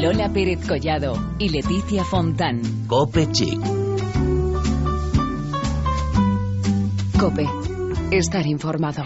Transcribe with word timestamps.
Lola 0.00 0.32
Pérez 0.32 0.66
Collado 0.66 1.12
y 1.38 1.50
Leticia 1.50 2.04
Fontán. 2.04 2.62
Cope 2.86 3.30
Chic. 3.32 3.60
Cope. 7.18 7.46
Estar 8.10 8.46
informado. 8.46 9.02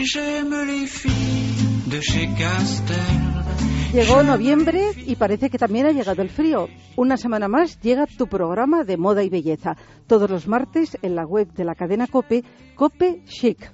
Llegó 3.92 4.22
noviembre 4.22 4.90
y 5.04 5.16
parece 5.16 5.50
que 5.50 5.58
también 5.58 5.86
ha 5.86 5.90
llegado 5.90 6.22
el 6.22 6.30
frío. 6.30 6.68
Una 6.94 7.16
semana 7.16 7.48
más 7.48 7.80
llega 7.80 8.06
tu 8.06 8.28
programa 8.28 8.84
de 8.84 8.96
moda 8.96 9.24
y 9.24 9.30
belleza. 9.30 9.76
Todos 10.06 10.30
los 10.30 10.46
martes 10.46 10.96
en 11.02 11.16
la 11.16 11.26
web 11.26 11.52
de 11.54 11.64
la 11.64 11.74
cadena 11.74 12.06
Cope, 12.06 12.44
Cope 12.76 13.24
Chic. 13.24 13.68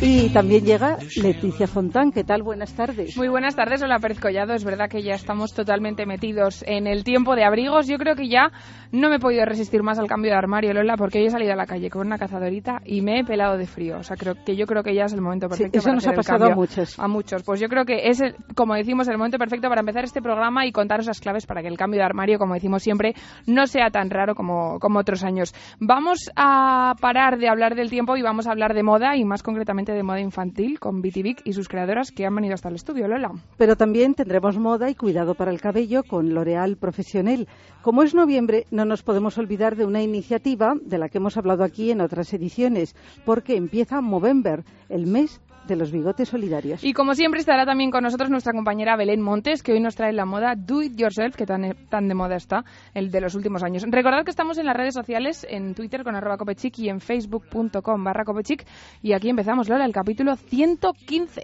Y 0.00 0.30
también 0.30 0.64
llega 0.64 0.98
Leticia 1.16 1.66
Fontán. 1.68 2.10
¿Qué 2.10 2.24
tal? 2.24 2.42
Buenas 2.42 2.72
tardes. 2.74 3.16
Muy 3.16 3.28
buenas 3.28 3.54
tardes. 3.54 3.82
Hola, 3.82 3.98
Pérez 4.00 4.18
Collado. 4.20 4.52
Es 4.52 4.64
verdad 4.64 4.88
que 4.88 5.02
ya 5.02 5.14
estamos 5.14 5.52
totalmente 5.54 6.06
metidos 6.06 6.64
en 6.66 6.86
el 6.88 7.04
tiempo 7.04 7.36
de 7.36 7.44
abrigos. 7.44 7.86
Yo 7.86 7.98
creo 7.98 8.16
que 8.16 8.28
ya 8.28 8.50
no 8.90 9.08
me 9.10 9.16
he 9.16 9.18
podido 9.20 9.44
resistir 9.44 9.82
más 9.82 9.98
al 10.00 10.08
cambio 10.08 10.32
de 10.32 10.36
armario, 10.38 10.72
Lola, 10.74 10.96
porque 10.96 11.18
hoy 11.20 11.26
he 11.26 11.30
salido 11.30 11.52
a 11.52 11.56
la 11.56 11.66
calle 11.66 11.88
con 11.88 12.06
una 12.06 12.18
cazadorita 12.18 12.82
y 12.84 13.00
me 13.00 13.20
he 13.20 13.24
pelado 13.24 13.56
de 13.56 13.66
frío. 13.66 13.98
O 13.98 14.02
sea, 14.02 14.16
creo 14.16 14.34
que 14.44 14.56
yo 14.56 14.66
creo 14.66 14.82
que 14.82 14.94
ya 14.94 15.04
es 15.04 15.12
el 15.12 15.20
momento 15.20 15.48
perfecto 15.48 15.78
eso 15.78 15.84
para 15.86 15.94
nos 15.94 16.04
hacer 16.04 16.14
ha 16.14 16.16
pasado 16.16 16.44
a 16.46 16.54
muchos. 16.54 16.98
A 16.98 17.08
muchos. 17.08 17.42
Pues 17.44 17.60
yo 17.60 17.68
creo 17.68 17.84
que 17.84 18.08
es, 18.08 18.20
el- 18.20 18.34
como 18.56 18.74
decimos, 18.74 19.06
el 19.08 19.18
momento 19.18 19.38
perfecto 19.38 19.68
para 19.68 19.80
empezar 19.80 20.02
este 20.04 20.20
programa 20.20 20.66
y 20.66 20.72
contaros 20.72 21.06
las 21.06 21.20
claves 21.20 21.46
para 21.46 21.62
que 21.62 21.68
el 21.68 21.78
cambio 21.78 21.98
de 22.00 22.04
armario, 22.04 22.38
como 22.38 22.54
decimos 22.54 22.82
siempre, 22.82 23.14
no 23.46 23.66
sea 23.66 23.90
tan 23.90 24.10
raro 24.10 24.34
como, 24.34 24.78
como 24.80 24.98
otros 24.98 25.22
años. 25.22 25.54
Vamos 25.78 26.18
a 26.34 26.94
parar 27.02 27.36
de 27.36 27.48
hablar 27.48 27.74
del 27.74 27.90
tiempo 27.90 28.16
y 28.16 28.22
vamos 28.22 28.46
a 28.46 28.52
hablar 28.52 28.74
de 28.74 28.84
moda 28.84 29.16
y 29.16 29.24
más 29.24 29.42
concretamente 29.42 29.90
de 29.90 30.04
moda 30.04 30.20
infantil 30.20 30.78
con 30.78 31.02
Bitty 31.02 31.22
Vic 31.24 31.42
y 31.44 31.52
sus 31.52 31.68
creadoras 31.68 32.12
que 32.12 32.24
han 32.24 32.36
venido 32.36 32.54
hasta 32.54 32.68
el 32.68 32.76
estudio, 32.76 33.08
Lola. 33.08 33.32
Pero 33.58 33.76
también 33.76 34.14
tendremos 34.14 34.56
moda 34.56 34.88
y 34.88 34.94
cuidado 34.94 35.34
para 35.34 35.50
el 35.50 35.60
cabello 35.60 36.04
con 36.04 36.32
L'Oréal 36.32 36.76
Profesional. 36.76 37.48
Como 37.82 38.04
es 38.04 38.14
noviembre, 38.14 38.68
no 38.70 38.84
nos 38.84 39.02
podemos 39.02 39.36
olvidar 39.36 39.74
de 39.74 39.84
una 39.84 40.00
iniciativa 40.00 40.74
de 40.80 40.98
la 40.98 41.08
que 41.08 41.18
hemos 41.18 41.36
hablado 41.36 41.64
aquí 41.64 41.90
en 41.90 42.00
otras 42.00 42.32
ediciones, 42.34 42.94
porque 43.24 43.56
empieza 43.56 44.00
Movember, 44.00 44.62
el 44.88 45.08
mes 45.08 45.40
de 45.66 45.76
los 45.76 45.92
bigotes 45.92 46.28
solidarios. 46.28 46.82
Y 46.84 46.92
como 46.92 47.14
siempre 47.14 47.40
estará 47.40 47.64
también 47.64 47.90
con 47.90 48.02
nosotros 48.02 48.30
nuestra 48.30 48.52
compañera 48.52 48.96
Belén 48.96 49.20
Montes, 49.20 49.62
que 49.62 49.72
hoy 49.72 49.80
nos 49.80 49.94
trae 49.94 50.12
la 50.12 50.24
moda 50.24 50.54
Do 50.56 50.82
It 50.82 50.96
Yourself, 50.96 51.36
que 51.36 51.46
tan, 51.46 51.74
tan 51.88 52.08
de 52.08 52.14
moda 52.14 52.36
está, 52.36 52.64
el 52.94 53.10
de 53.10 53.20
los 53.20 53.34
últimos 53.34 53.62
años. 53.62 53.84
Recordad 53.88 54.24
que 54.24 54.30
estamos 54.30 54.58
en 54.58 54.66
las 54.66 54.76
redes 54.76 54.94
sociales, 54.94 55.46
en 55.48 55.74
Twitter 55.74 56.04
con 56.04 56.14
arroba 56.14 56.36
copechic 56.36 56.78
y 56.78 56.88
en 56.88 57.00
facebook.com 57.00 58.04
barra 58.04 58.24
copechic. 58.24 58.66
Y 59.02 59.12
aquí 59.12 59.28
empezamos, 59.28 59.68
Lola, 59.68 59.84
el 59.84 59.92
capítulo 59.92 60.36
115. 60.36 61.42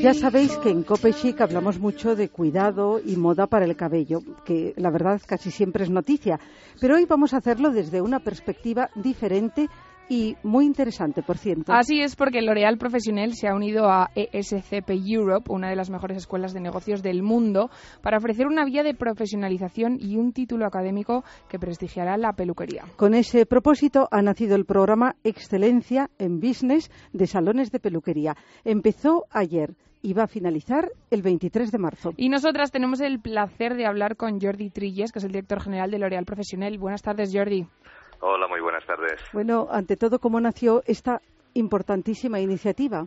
Ya 0.00 0.14
sabéis 0.14 0.56
que 0.58 0.70
en 0.70 0.84
Cope 0.84 1.12
Chic 1.12 1.40
hablamos 1.40 1.80
mucho 1.80 2.14
de 2.14 2.28
cuidado 2.28 3.00
y 3.04 3.16
moda 3.16 3.48
para 3.48 3.64
el 3.64 3.74
cabello, 3.74 4.20
que 4.44 4.72
la 4.76 4.90
verdad 4.90 5.20
casi 5.26 5.50
siempre 5.50 5.82
es 5.82 5.90
noticia. 5.90 6.38
Pero 6.80 6.94
hoy 6.94 7.04
vamos 7.04 7.34
a 7.34 7.38
hacerlo 7.38 7.70
desde 7.70 8.00
una 8.00 8.20
perspectiva 8.20 8.90
diferente 8.94 9.68
y 10.08 10.36
muy 10.42 10.66
interesante, 10.66 11.22
por 11.22 11.36
cierto. 11.36 11.72
Así 11.72 12.00
es 12.00 12.16
porque 12.16 12.40
L'Oréal 12.40 12.78
Profesional 12.78 13.34
se 13.34 13.48
ha 13.48 13.54
unido 13.54 13.90
a 13.90 14.10
ESCP 14.14 14.90
Europe, 15.04 15.52
una 15.52 15.68
de 15.68 15.76
las 15.76 15.90
mejores 15.90 16.16
escuelas 16.16 16.54
de 16.54 16.60
negocios 16.60 17.02
del 17.02 17.22
mundo, 17.22 17.68
para 18.00 18.18
ofrecer 18.18 18.46
una 18.46 18.64
vía 18.64 18.84
de 18.84 18.94
profesionalización 18.94 19.98
y 20.00 20.16
un 20.16 20.32
título 20.32 20.64
académico 20.64 21.24
que 21.48 21.58
prestigiará 21.58 22.16
la 22.16 22.32
peluquería. 22.32 22.84
Con 22.96 23.14
ese 23.14 23.46
propósito 23.46 24.08
ha 24.10 24.22
nacido 24.22 24.54
el 24.54 24.64
programa 24.64 25.16
Excelencia 25.24 26.08
en 26.18 26.40
Business 26.40 26.90
de 27.12 27.26
Salones 27.26 27.70
de 27.70 27.80
Peluquería. 27.80 28.36
Empezó 28.64 29.26
ayer 29.30 29.74
y 30.02 30.14
va 30.14 30.24
a 30.24 30.28
finalizar 30.28 30.90
el 31.10 31.22
23 31.22 31.70
de 31.70 31.78
marzo. 31.78 32.12
Y 32.16 32.28
nosotras 32.28 32.70
tenemos 32.70 33.00
el 33.00 33.20
placer 33.20 33.74
de 33.74 33.86
hablar 33.86 34.16
con 34.16 34.40
Jordi 34.40 34.70
Trilles, 34.70 35.12
que 35.12 35.18
es 35.18 35.24
el 35.24 35.32
director 35.32 35.60
general 35.60 35.90
de 35.90 35.98
L'Oréal 35.98 36.24
Profesional. 36.24 36.76
Buenas 36.78 37.02
tardes, 37.02 37.30
Jordi. 37.34 37.66
Hola, 38.20 38.48
muy 38.48 38.60
buenas 38.60 38.84
tardes. 38.84 39.20
Bueno, 39.32 39.68
ante 39.70 39.96
todo, 39.96 40.18
¿cómo 40.18 40.40
nació 40.40 40.82
esta 40.86 41.20
importantísima 41.54 42.40
iniciativa? 42.40 43.06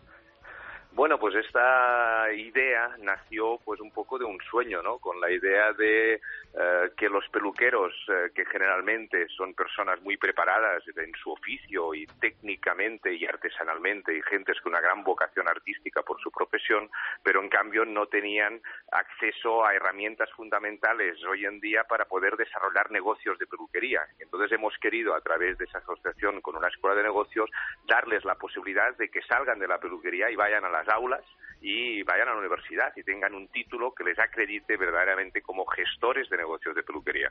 Bueno, 0.93 1.17
pues 1.17 1.35
esta 1.35 2.33
idea 2.33 2.89
nació 2.99 3.57
pues 3.63 3.79
un 3.79 3.91
poco 3.91 4.17
de 4.17 4.25
un 4.25 4.37
sueño, 4.49 4.81
¿no? 4.81 4.99
Con 4.99 5.19
la 5.21 5.31
idea 5.31 5.71
de 5.77 6.19
eh, 6.53 6.91
que 6.97 7.07
los 7.07 7.27
peluqueros, 7.29 7.93
eh, 8.09 8.31
que 8.35 8.45
generalmente 8.45 9.25
son 9.29 9.53
personas 9.53 10.01
muy 10.01 10.17
preparadas 10.17 10.83
en 10.97 11.13
su 11.13 11.31
oficio 11.31 11.93
y 11.93 12.05
técnicamente 12.19 13.13
y 13.13 13.25
artesanalmente, 13.25 14.13
y 14.13 14.21
gentes 14.23 14.59
con 14.59 14.73
una 14.73 14.81
gran 14.81 15.01
vocación 15.03 15.47
artística 15.47 16.03
por 16.03 16.19
su 16.19 16.29
profesión, 16.29 16.89
pero 17.23 17.41
en 17.41 17.47
cambio 17.47 17.85
no 17.85 18.07
tenían 18.07 18.61
acceso 18.91 19.65
a 19.65 19.73
herramientas 19.73 20.29
fundamentales 20.33 21.23
hoy 21.23 21.45
en 21.45 21.61
día 21.61 21.85
para 21.85 22.03
poder 22.03 22.35
desarrollar 22.35 22.91
negocios 22.91 23.39
de 23.39 23.47
peluquería. 23.47 24.01
Entonces 24.19 24.51
hemos 24.51 24.77
querido, 24.79 25.15
a 25.15 25.21
través 25.21 25.57
de 25.57 25.63
esa 25.63 25.77
asociación 25.77 26.41
con 26.41 26.57
una 26.57 26.67
escuela 26.67 26.97
de 26.97 27.03
negocios, 27.03 27.49
darles 27.85 28.25
la 28.25 28.35
posibilidad 28.35 28.93
de 28.97 29.09
que 29.09 29.21
salgan 29.21 29.59
de 29.59 29.69
la 29.69 29.79
peluquería 29.79 30.29
y 30.29 30.35
vayan 30.35 30.65
a 30.65 30.69
las 30.69 30.87
aulas 30.89 31.23
y 31.61 32.01
vayan 32.03 32.27
a 32.27 32.33
la 32.33 32.39
universidad 32.39 32.91
y 32.95 33.03
tengan 33.03 33.35
un 33.35 33.47
título 33.49 33.93
que 33.93 34.03
les 34.03 34.17
acredite 34.19 34.77
verdaderamente 34.77 35.41
como 35.41 35.65
gestores 35.67 36.27
de 36.29 36.37
negocios 36.41 36.75
de 36.75 36.83
peluquería. 36.83 37.29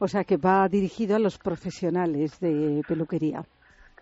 O 0.00 0.08
sea, 0.08 0.24
que 0.24 0.36
va 0.36 0.68
dirigido 0.68 1.16
a 1.16 1.18
los 1.18 1.38
profesionales 1.38 2.40
de 2.40 2.82
peluquería. 2.88 3.42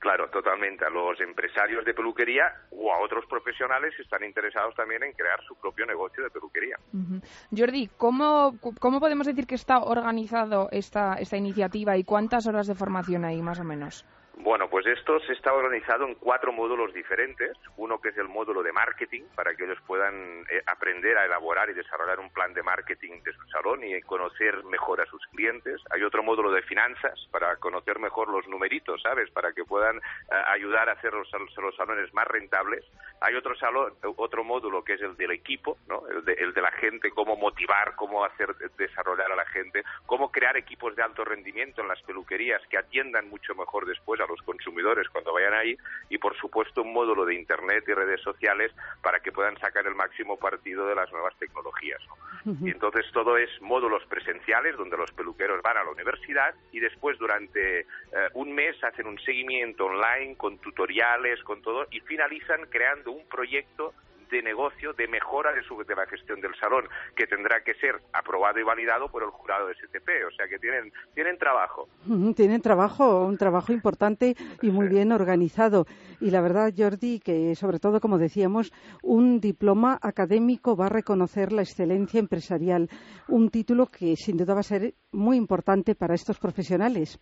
Claro, 0.02 0.28
totalmente. 0.30 0.84
A 0.84 0.90
los 0.90 1.20
empresarios 1.20 1.84
de 1.84 1.94
peluquería 1.94 2.42
o 2.72 2.92
a 2.92 2.98
otros 3.04 3.24
profesionales 3.26 3.94
que 3.96 4.02
están 4.02 4.24
interesados 4.24 4.74
también 4.74 5.02
en 5.04 5.12
crear 5.12 5.38
su 5.46 5.54
propio 5.54 5.86
negocio 5.86 6.24
de 6.24 6.30
peluquería. 6.30 6.76
Ujú. 6.92 7.20
Jordi, 7.56 7.88
¿cómo, 7.96 8.58
¿cómo 8.80 8.98
podemos 8.98 9.28
decir 9.28 9.46
que 9.46 9.54
está 9.54 9.78
organizado 9.78 10.68
esta, 10.72 11.14
esta 11.14 11.36
iniciativa 11.36 11.96
y 11.96 12.02
cuántas 12.02 12.48
horas 12.48 12.66
de 12.66 12.74
formación 12.74 13.24
hay, 13.24 13.40
más 13.42 13.60
o 13.60 13.64
menos? 13.64 14.04
Bueno, 14.36 14.68
pues 14.68 14.86
esto 14.86 15.20
se 15.20 15.34
está 15.34 15.52
organizado 15.52 16.06
en 16.06 16.14
cuatro 16.14 16.52
módulos 16.52 16.92
diferentes. 16.94 17.56
Uno 17.76 18.00
que 18.00 18.08
es 18.08 18.16
el 18.16 18.28
módulo 18.28 18.62
de 18.62 18.72
marketing, 18.72 19.22
para 19.34 19.54
que 19.54 19.64
ellos 19.64 19.78
puedan 19.86 20.44
eh, 20.50 20.62
aprender 20.66 21.16
a 21.18 21.26
elaborar 21.26 21.68
y 21.70 21.74
desarrollar 21.74 22.18
un 22.18 22.30
plan 22.30 22.52
de 22.54 22.62
marketing 22.62 23.22
de 23.22 23.32
su 23.32 23.46
salón 23.48 23.84
y 23.84 24.00
conocer 24.02 24.64
mejor 24.64 25.00
a 25.00 25.06
sus 25.06 25.24
clientes. 25.28 25.80
Hay 25.90 26.02
otro 26.02 26.22
módulo 26.22 26.50
de 26.50 26.62
finanzas, 26.62 27.28
para 27.30 27.56
conocer 27.56 27.98
mejor 27.98 28.28
los 28.28 28.46
numeritos, 28.48 29.02
¿sabes? 29.02 29.30
Para 29.30 29.52
que 29.52 29.64
puedan 29.64 29.98
eh, 29.98 30.00
ayudar 30.48 30.88
a 30.88 30.92
hacer 30.92 31.12
los, 31.12 31.30
los 31.32 31.76
salones 31.76 32.12
más 32.14 32.26
rentables. 32.26 32.84
Hay 33.20 33.34
otro, 33.36 33.54
salón, 33.56 33.92
otro 34.16 34.44
módulo 34.44 34.82
que 34.82 34.94
es 34.94 35.02
el 35.02 35.16
del 35.16 35.30
equipo, 35.32 35.76
¿no? 35.88 36.08
El 36.08 36.24
de, 36.24 36.32
el 36.32 36.54
de 36.54 36.62
la 36.62 36.72
gente, 36.72 37.10
cómo 37.10 37.36
motivar, 37.36 37.94
cómo 37.96 38.24
hacer 38.24 38.54
desarrollar 38.76 39.30
a 39.30 39.36
la 39.36 39.46
gente, 39.46 39.84
cómo 40.06 40.32
crear 40.32 40.56
equipos 40.56 40.96
de 40.96 41.02
alto 41.02 41.24
rendimiento 41.24 41.82
en 41.82 41.88
las 41.88 42.02
peluquerías 42.02 42.62
que 42.68 42.78
atiendan 42.78 43.28
mucho 43.28 43.54
mejor 43.54 43.86
después 43.86 44.21
a 44.22 44.26
los 44.26 44.40
consumidores 44.42 45.08
cuando 45.08 45.32
vayan 45.32 45.54
ahí 45.54 45.76
y 46.08 46.18
por 46.18 46.36
supuesto 46.36 46.82
un 46.82 46.92
módulo 46.92 47.24
de 47.24 47.34
internet 47.34 47.84
y 47.86 47.92
redes 47.92 48.20
sociales 48.22 48.72
para 49.02 49.20
que 49.20 49.32
puedan 49.32 49.58
sacar 49.58 49.86
el 49.86 49.94
máximo 49.94 50.36
partido 50.38 50.86
de 50.86 50.94
las 50.94 51.10
nuevas 51.12 51.36
tecnologías. 51.38 52.00
¿no? 52.44 52.56
Y 52.66 52.70
entonces 52.70 53.04
todo 53.12 53.36
es 53.36 53.50
módulos 53.60 54.04
presenciales 54.06 54.76
donde 54.76 54.96
los 54.96 55.12
peluqueros 55.12 55.62
van 55.62 55.76
a 55.76 55.84
la 55.84 55.90
universidad 55.90 56.54
y 56.72 56.80
después 56.80 57.18
durante 57.18 57.80
eh, 57.80 57.86
un 58.34 58.52
mes 58.52 58.82
hacen 58.82 59.06
un 59.06 59.18
seguimiento 59.20 59.86
online 59.86 60.36
con 60.36 60.58
tutoriales, 60.58 61.42
con 61.44 61.62
todo 61.62 61.86
y 61.90 62.00
finalizan 62.00 62.66
creando 62.70 63.12
un 63.12 63.26
proyecto 63.28 63.94
de 64.32 64.42
negocio 64.42 64.94
de 64.94 65.06
mejora 65.06 65.52
de, 65.52 65.62
su, 65.62 65.76
de 65.84 65.94
la 65.94 66.06
gestión 66.06 66.40
del 66.40 66.54
salón, 66.56 66.88
que 67.14 67.26
tendrá 67.26 67.62
que 67.62 67.74
ser 67.74 68.00
aprobado 68.14 68.58
y 68.58 68.62
validado 68.62 69.08
por 69.08 69.22
el 69.22 69.28
jurado 69.28 69.68
de 69.68 69.74
STP. 69.74 70.08
O 70.26 70.30
sea 70.34 70.48
que 70.48 70.58
tienen, 70.58 70.90
tienen 71.14 71.36
trabajo. 71.36 71.86
Tienen 72.34 72.62
trabajo, 72.62 73.26
un 73.26 73.36
trabajo 73.36 73.72
importante 73.72 74.34
y 74.62 74.70
muy 74.70 74.88
bien 74.88 75.12
organizado. 75.12 75.84
Y 76.20 76.30
la 76.30 76.40
verdad, 76.40 76.72
Jordi, 76.76 77.20
que 77.20 77.54
sobre 77.54 77.78
todo, 77.78 78.00
como 78.00 78.16
decíamos, 78.16 78.72
un 79.02 79.38
diploma 79.38 79.98
académico 80.00 80.76
va 80.76 80.86
a 80.86 80.88
reconocer 80.88 81.52
la 81.52 81.62
excelencia 81.62 82.18
empresarial, 82.18 82.88
un 83.28 83.50
título 83.50 83.86
que 83.86 84.16
sin 84.16 84.38
duda 84.38 84.54
va 84.54 84.60
a 84.60 84.64
ser 84.64 84.94
muy 85.12 85.36
importante 85.36 85.94
para 85.94 86.14
estos 86.14 86.38
profesionales. 86.38 87.20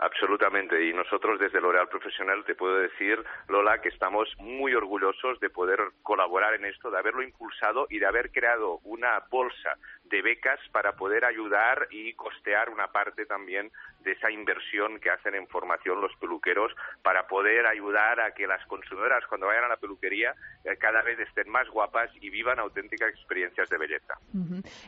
Absolutamente. 0.00 0.82
Y 0.86 0.94
nosotros 0.94 1.38
desde 1.38 1.60
L'Oreal 1.60 1.88
Profesional 1.88 2.42
te 2.46 2.54
puedo 2.54 2.76
decir, 2.76 3.22
Lola, 3.48 3.82
que 3.82 3.90
estamos 3.90 4.34
muy 4.38 4.74
orgullosos 4.74 5.38
de 5.40 5.50
poder 5.50 5.78
colaborar 6.02 6.54
en 6.54 6.64
esto, 6.64 6.90
de 6.90 6.98
haberlo 6.98 7.22
impulsado 7.22 7.86
y 7.90 7.98
de 7.98 8.06
haber 8.06 8.32
creado 8.32 8.78
una 8.84 9.22
bolsa 9.30 9.76
de 10.10 10.22
becas 10.22 10.60
para 10.72 10.92
poder 10.92 11.24
ayudar 11.24 11.86
y 11.90 12.12
costear 12.14 12.68
una 12.68 12.88
parte 12.88 13.26
también 13.26 13.70
de 14.02 14.12
esa 14.12 14.30
inversión 14.30 14.98
que 14.98 15.10
hacen 15.10 15.34
en 15.34 15.46
formación 15.46 16.00
los 16.00 16.14
peluqueros 16.16 16.72
para 17.02 17.26
poder 17.26 17.66
ayudar 17.66 18.20
a 18.20 18.32
que 18.32 18.46
las 18.46 18.64
consumidoras 18.66 19.24
cuando 19.28 19.46
vayan 19.46 19.64
a 19.64 19.68
la 19.68 19.76
peluquería 19.76 20.34
eh, 20.64 20.76
cada 20.78 21.02
vez 21.02 21.18
estén 21.20 21.50
más 21.50 21.68
guapas 21.68 22.10
y 22.20 22.30
vivan 22.30 22.58
auténticas 22.58 23.10
experiencias 23.10 23.68
de 23.68 23.78
belleza. 23.78 24.14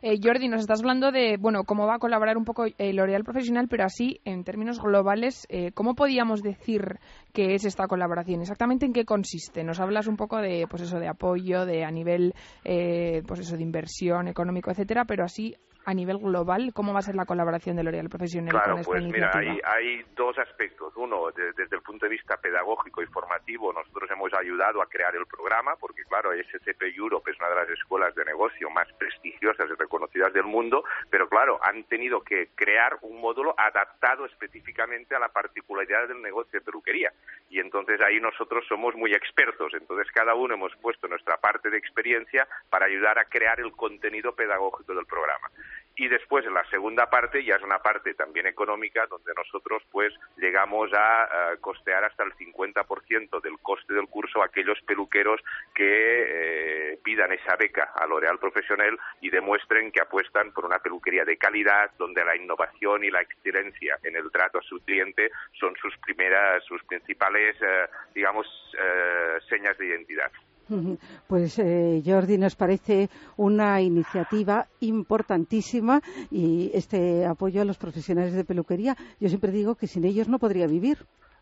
Eh, 0.03 0.19
Jordi, 0.23 0.49
nos 0.49 0.63
estás 0.63 0.81
hablando 0.81 1.13
de 1.13 1.37
bueno 1.39 1.65
cómo 1.65 1.87
va 1.87 1.97
a 1.97 1.99
colaborar 1.99 2.37
un 2.37 2.45
poco 2.45 2.65
el 2.79 2.97
L'Oréal 2.97 3.25
profesional, 3.25 3.69
pero 3.71 3.85
así 3.85 4.21
en 4.25 4.45
términos 4.45 4.81
globales, 4.81 5.47
¿cómo 5.75 5.95
podíamos 5.95 6.43
decir 6.43 6.99
que 7.33 7.55
es 7.55 7.65
esta 7.65 7.87
colaboración? 7.87 8.41
Exactamente 8.41 8.87
en 8.87 8.93
qué 8.93 9.05
consiste. 9.05 9.65
Nos 9.65 9.81
hablas 9.81 10.07
un 10.07 10.17
poco 10.17 10.39
de 10.39 10.67
pues 10.69 10.83
eso 10.83 10.99
de 10.99 11.09
apoyo, 11.09 11.67
de 11.67 11.85
a 11.85 11.91
nivel 11.91 12.35
pues 12.63 13.41
eso 13.41 13.57
de 13.57 13.63
inversión 13.63 14.29
económico, 14.29 14.71
etcétera, 14.71 15.05
pero 15.05 15.25
así 15.25 15.57
a 15.85 15.95
nivel 15.95 16.19
global, 16.19 16.73
¿cómo 16.75 16.93
va 16.93 17.01
a 17.01 17.03
ser 17.03 17.15
la 17.15 17.25
colaboración 17.25 17.77
de 17.77 17.83
L'Oréal 17.83 18.09
Profesional 18.09 18.51
claro, 18.51 18.73
con 18.73 18.81
esta 18.81 18.91
pues 18.91 19.03
iniciativa? 19.03 19.41
mira, 19.41 19.73
hay, 19.73 19.97
hay 19.97 20.05
dos 20.15 20.39
aspectos. 20.39 20.93
Uno, 20.97 21.31
desde 21.35 21.77
el 21.77 21.83
punto 21.83 22.07
de 22.07 22.11
vista 22.11 22.37
pedagógico 22.37 23.03
y 23.03 23.07
formativo, 23.07 23.73
nosotros 23.73 24.11
hemos 24.11 24.33
ayudado 24.35 24.83
a 24.83 24.87
crear 24.87 25.15
el 25.17 25.27
programa, 25.27 25.75
porque 25.81 26.05
claro, 26.05 26.31
SCP 26.33 26.83
Europe 26.97 27.31
es 27.31 27.39
una 27.39 27.49
de 27.49 27.57
las 27.57 27.71
escuelas 27.71 28.15
de 28.15 28.25
negocio 28.25 28.71
más 28.71 28.87
prestigiosas 28.99 29.69
y 29.71 29.75
reconocidas 29.75 30.33
del 30.33 30.45
mundo, 30.45 30.85
pero 31.11 31.29
claro, 31.29 31.59
han 31.63 31.85
tenido 31.85 32.21
que 32.21 32.51
crear 32.55 32.99
un 33.03 33.21
módulo 33.21 33.55
adaptado 33.59 34.27
específicamente 34.27 35.15
a 35.15 35.19
la 35.19 35.29
particularidad 35.29 36.09
del 36.09 36.23
negocio 36.23 36.61
de 36.61 36.65
peluquería. 36.65 37.13
Y 37.51 37.59
entonces 37.59 38.01
ahí 38.01 38.21
nosotros 38.21 38.65
somos 38.69 38.95
muy 38.95 39.13
expertos. 39.13 39.73
Entonces 39.75 40.11
cada 40.13 40.35
uno 40.35 40.55
hemos 40.55 40.75
puesto 40.77 41.09
nuestra 41.09 41.37
parte 41.37 41.71
de 41.71 41.79
experiencia 41.79 42.47
para 42.71 42.87
ayudar 42.87 43.19
a 43.19 43.25
crear 43.25 43.61
el 43.61 43.73
contenido 43.73 44.33
pedagógico 44.35 44.95
del 44.95 45.07
programa 45.07 45.51
y 45.97 46.09
después 46.09 46.47
en 46.47 46.55
la 46.55 46.65
segunda 46.71 47.09
parte 47.11 47.45
ya 47.45 47.57
es 47.57 47.63
una 47.63 47.79
parte 47.79 48.15
también 48.15 48.47
económica 48.47 49.07
donde 49.09 49.33
nosotros 49.37 49.83
pues 49.91 50.13
llegamos 50.37 50.91
a, 50.95 51.57
costear 51.61 52.05
hasta 52.05 52.25
el 52.25 52.33
50% 52.35 53.41
del 53.41 53.59
coste 53.61 53.95
del 53.95 54.09
curso 54.09 54.43
a 54.43 54.47
aquellos 54.47 54.81
peluqueros 54.83 55.41
que 55.75 56.93
eh, 56.93 56.99
pidan 57.03 57.33
esa 57.33 57.57
beca 57.57 57.93
a 57.95 58.07
L'Oreal 58.07 58.39
Profesional 58.39 58.99
y 59.21 59.31
demuestren 59.31 59.93
que 59.93 60.01
apuestan 60.01 60.53
por 60.53 60.65
una 60.65 60.79
peluquería 60.79 61.25
de 61.25 61.37
calidad 61.37 61.91
donde 61.99 62.25
la 62.25 62.37
innovación 62.37 63.05
y 63.05 63.11
la 63.11 63.21
excelencia 63.21 63.99
en 64.03 64.17
el 64.17 64.31
trato 64.31 64.59
a 64.59 64.63
su 64.63 64.81
cliente 64.85 65.31
son 65.59 65.75
sus 65.77 65.97
primeras 65.99 66.65
sus 66.65 66.83
principales 66.85 67.57
eh, 67.61 67.87
digamos 68.15 68.47
eh, 68.79 69.39
señas 69.49 69.77
de 69.79 69.87
identidad. 69.87 70.33
Pues 71.29 71.59
eh, 71.59 72.03
Jordi, 72.05 72.39
nos 72.39 72.57
parece 72.57 73.09
una 73.37 73.81
iniciativa 73.81 74.67
importantísima 74.81 76.01
y 76.31 76.71
este 76.75 77.25
apoyo 77.27 77.63
a 77.63 77.65
los 77.65 77.79
profesionales 77.79 78.35
de 78.35 78.45
peluquería, 78.45 78.97
yo 79.21 79.29
siempre 79.29 79.51
digo 79.51 79.75
que 79.75 79.87
sin 79.87 80.05
ellos 80.05 80.29
no 80.29 80.39
podría 80.39 80.67
vivir. 80.67 80.99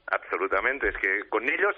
Absolutamente, 0.06 0.88
es 0.88 0.96
que 0.96 1.28
con 1.28 1.44
ellos 1.44 1.74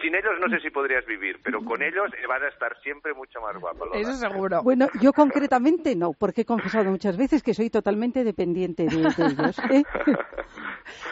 sin 0.00 0.14
ellos 0.14 0.32
no 0.40 0.48
sé 0.48 0.60
si 0.60 0.70
podrías 0.70 1.04
vivir, 1.06 1.40
pero 1.42 1.60
con 1.64 1.82
ellos 1.82 2.10
van 2.28 2.42
a 2.42 2.48
estar 2.48 2.76
siempre 2.82 3.14
mucho 3.14 3.40
más 3.40 3.56
guapos. 3.58 3.88
Eso 3.94 4.12
seguro. 4.12 4.62
Bueno, 4.62 4.86
yo 5.00 5.12
concretamente 5.12 5.94
no, 5.96 6.12
porque 6.18 6.42
he 6.42 6.44
confesado 6.44 6.90
muchas 6.90 7.16
veces 7.16 7.42
que 7.42 7.54
soy 7.54 7.70
totalmente 7.70 8.24
dependiente 8.24 8.84
de, 8.84 8.96
ellos. 8.96 9.58
¿eh? 9.70 9.82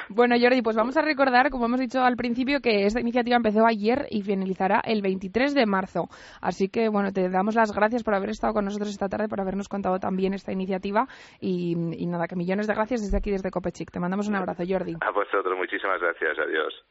Bueno, 0.09 0.37
Jordi, 0.41 0.63
pues 0.63 0.77
vamos 0.77 0.97
a 0.97 1.03
recordar, 1.03 1.51
como 1.51 1.67
hemos 1.67 1.81
dicho 1.81 2.01
al 2.01 2.17
principio, 2.17 2.61
que 2.61 2.87
esta 2.87 3.01
iniciativa 3.01 3.37
empezó 3.37 3.67
ayer 3.67 4.07
y 4.11 4.23
finalizará 4.23 4.81
el 4.85 5.03
23 5.03 5.55
de 5.55 5.67
marzo. 5.67 6.09
Así 6.41 6.69
que, 6.69 6.89
bueno, 6.89 7.13
te 7.13 7.29
damos 7.29 7.55
las 7.55 7.73
gracias 7.73 8.03
por 8.03 8.15
haber 8.15 8.31
estado 8.31 8.55
con 8.55 8.65
nosotros 8.65 8.89
esta 8.91 9.09
tarde, 9.09 9.29
por 9.29 9.41
habernos 9.41 9.69
contado 9.69 9.99
también 9.99 10.33
esta 10.33 10.53
iniciativa. 10.53 11.07
Y, 11.41 11.77
y 11.99 12.07
nada, 12.07 12.27
que 12.27 12.37
millones 12.37 12.67
de 12.67 12.75
gracias 12.75 13.03
desde 13.03 13.19
aquí, 13.19 13.31
desde 13.31 13.51
Copechic. 13.51 13.91
Te 13.91 14.01
mandamos 14.01 14.29
un 14.29 14.37
abrazo, 14.37 14.63
Jordi. 14.67 14.95
A 15.01 15.11
vosotros, 15.11 15.57
muchísimas 15.59 16.01
gracias. 16.01 16.39
Adiós. 16.39 16.85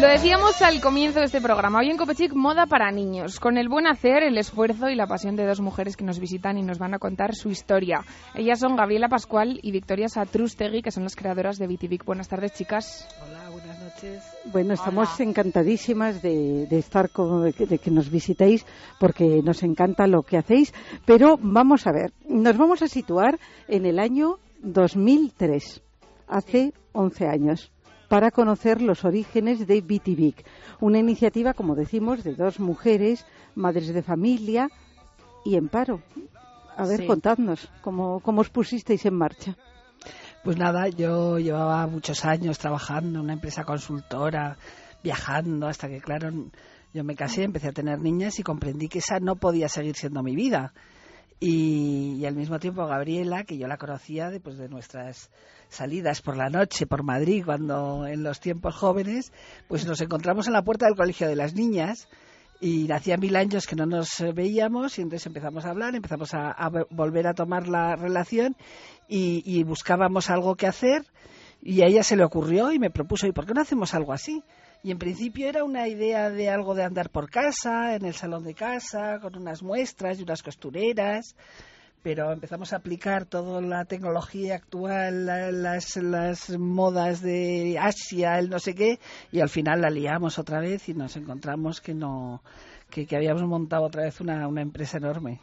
Lo 0.00 0.08
decíamos 0.08 0.62
al 0.62 0.80
comienzo 0.80 1.18
de 1.18 1.26
este 1.26 1.42
programa. 1.42 1.80
Hoy 1.80 1.90
en 1.90 1.98
Copechic, 1.98 2.32
moda 2.32 2.64
para 2.64 2.90
niños, 2.90 3.38
con 3.38 3.58
el 3.58 3.68
buen 3.68 3.86
hacer, 3.86 4.22
el 4.22 4.38
esfuerzo 4.38 4.88
y 4.88 4.94
la 4.94 5.06
pasión 5.06 5.36
de 5.36 5.44
dos 5.44 5.60
mujeres 5.60 5.94
que 5.94 6.04
nos 6.04 6.18
visitan 6.18 6.56
y 6.56 6.62
nos 6.62 6.78
van 6.78 6.94
a 6.94 6.98
contar 6.98 7.34
su 7.34 7.50
historia. 7.50 8.00
Ellas 8.34 8.60
son 8.60 8.76
Gabriela 8.76 9.10
Pascual 9.10 9.60
y 9.62 9.72
Victoria 9.72 10.08
Satrustegui, 10.08 10.80
que 10.80 10.90
son 10.90 11.02
las 11.02 11.16
creadoras 11.16 11.58
de 11.58 11.66
Vitivic. 11.66 12.06
Buenas 12.06 12.28
tardes, 12.28 12.54
chicas. 12.54 13.06
Hola, 13.28 13.50
buenas 13.50 13.78
noches. 13.78 14.24
Bueno, 14.46 14.72
estamos 14.72 15.20
encantadísimas 15.20 16.22
de, 16.22 16.66
estar 16.70 17.10
con, 17.10 17.42
de, 17.42 17.66
de 17.66 17.78
que 17.78 17.90
nos 17.90 18.10
visitéis 18.10 18.64
porque 18.98 19.42
nos 19.44 19.62
encanta 19.62 20.06
lo 20.06 20.22
que 20.22 20.38
hacéis. 20.38 20.72
Pero 21.04 21.36
vamos 21.38 21.86
a 21.86 21.92
ver, 21.92 22.14
nos 22.26 22.56
vamos 22.56 22.80
a 22.80 22.88
situar 22.88 23.38
en 23.68 23.84
el 23.84 23.98
año 23.98 24.38
2003, 24.62 25.82
hace 26.26 26.72
11 26.92 27.26
años 27.26 27.70
para 28.10 28.32
conocer 28.32 28.82
los 28.82 29.04
orígenes 29.04 29.68
de 29.68 29.80
Vitivic, 29.82 30.44
una 30.80 30.98
iniciativa, 30.98 31.54
como 31.54 31.76
decimos, 31.76 32.24
de 32.24 32.34
dos 32.34 32.58
mujeres, 32.58 33.24
madres 33.54 33.94
de 33.94 34.02
familia 34.02 34.68
y 35.44 35.54
en 35.54 35.68
paro. 35.68 36.02
A 36.76 36.86
ver, 36.86 37.06
contadnos, 37.06 37.70
¿cómo, 37.82 38.18
¿cómo 38.18 38.40
os 38.40 38.50
pusisteis 38.50 39.06
en 39.06 39.14
marcha? 39.14 39.56
Pues 40.42 40.56
nada, 40.56 40.88
yo 40.88 41.38
llevaba 41.38 41.86
muchos 41.86 42.24
años 42.24 42.58
trabajando 42.58 43.20
en 43.20 43.24
una 43.26 43.34
empresa 43.34 43.62
consultora, 43.62 44.56
viajando, 45.04 45.68
hasta 45.68 45.88
que, 45.88 46.00
claro, 46.00 46.32
yo 46.92 47.04
me 47.04 47.14
casé, 47.14 47.44
empecé 47.44 47.68
a 47.68 47.72
tener 47.72 48.00
niñas 48.00 48.40
y 48.40 48.42
comprendí 48.42 48.88
que 48.88 48.98
esa 48.98 49.20
no 49.20 49.36
podía 49.36 49.68
seguir 49.68 49.94
siendo 49.94 50.24
mi 50.24 50.34
vida. 50.34 50.72
Y, 51.42 52.22
al 52.26 52.36
mismo 52.36 52.58
tiempo 52.58 52.86
Gabriela, 52.86 53.44
que 53.44 53.56
yo 53.56 53.66
la 53.66 53.78
conocía 53.78 54.28
de, 54.28 54.40
pues, 54.40 54.58
de 54.58 54.68
nuestras 54.68 55.30
salidas 55.70 56.20
por 56.20 56.36
la 56.36 56.50
noche 56.50 56.86
por 56.86 57.02
Madrid, 57.02 57.42
cuando 57.46 58.06
en 58.06 58.22
los 58.22 58.40
tiempos 58.40 58.76
jóvenes, 58.76 59.32
pues 59.66 59.86
nos 59.86 60.02
encontramos 60.02 60.48
en 60.48 60.52
la 60.52 60.62
puerta 60.62 60.84
del 60.84 60.96
colegio 60.96 61.28
de 61.28 61.36
las 61.36 61.54
niñas 61.54 62.08
y 62.60 62.92
hacía 62.92 63.16
mil 63.16 63.36
años 63.36 63.66
que 63.66 63.74
no 63.74 63.86
nos 63.86 64.22
veíamos 64.34 64.98
y 64.98 65.02
entonces 65.02 65.26
empezamos 65.26 65.64
a 65.64 65.70
hablar, 65.70 65.94
empezamos 65.94 66.34
a, 66.34 66.54
volver 66.90 67.26
a 67.26 67.32
tomar 67.32 67.68
la 67.68 67.96
relación 67.96 68.54
y, 69.08 69.42
y, 69.46 69.62
buscábamos 69.62 70.28
algo 70.28 70.56
que 70.56 70.66
hacer 70.66 71.06
y 71.62 71.80
a 71.80 71.86
ella 71.86 72.02
se 72.02 72.16
le 72.16 72.24
ocurrió 72.24 72.70
y 72.70 72.78
me 72.78 72.90
propuso, 72.90 73.26
¿y 73.26 73.32
por 73.32 73.46
qué 73.46 73.54
no 73.54 73.62
hacemos 73.62 73.94
algo 73.94 74.12
así? 74.12 74.42
Y 74.82 74.90
en 74.90 74.98
principio 74.98 75.48
era 75.48 75.62
una 75.62 75.88
idea 75.88 76.30
de 76.30 76.48
algo 76.48 76.74
de 76.74 76.84
andar 76.84 77.10
por 77.10 77.28
casa, 77.28 77.94
en 77.94 78.06
el 78.06 78.14
salón 78.14 78.44
de 78.44 78.54
casa, 78.54 79.18
con 79.20 79.36
unas 79.36 79.62
muestras 79.62 80.18
y 80.18 80.22
unas 80.22 80.42
costureras, 80.42 81.36
pero 82.02 82.32
empezamos 82.32 82.72
a 82.72 82.76
aplicar 82.76 83.26
toda 83.26 83.60
la 83.60 83.84
tecnología 83.84 84.54
actual, 84.54 85.26
las, 85.26 85.96
las 85.96 86.58
modas 86.58 87.20
de 87.20 87.78
Asia, 87.78 88.38
el 88.38 88.48
no 88.48 88.58
sé 88.58 88.74
qué, 88.74 88.98
y 89.30 89.40
al 89.40 89.50
final 89.50 89.82
la 89.82 89.90
liamos 89.90 90.38
otra 90.38 90.60
vez 90.60 90.88
y 90.88 90.94
nos 90.94 91.14
encontramos 91.16 91.82
que 91.82 91.92
no 91.92 92.42
que, 92.90 93.16
habíamos 93.16 93.42
montado 93.44 93.84
otra 93.84 94.02
vez 94.02 94.20
una, 94.20 94.46
una 94.48 94.62
empresa 94.62 94.98
enorme. 94.98 95.40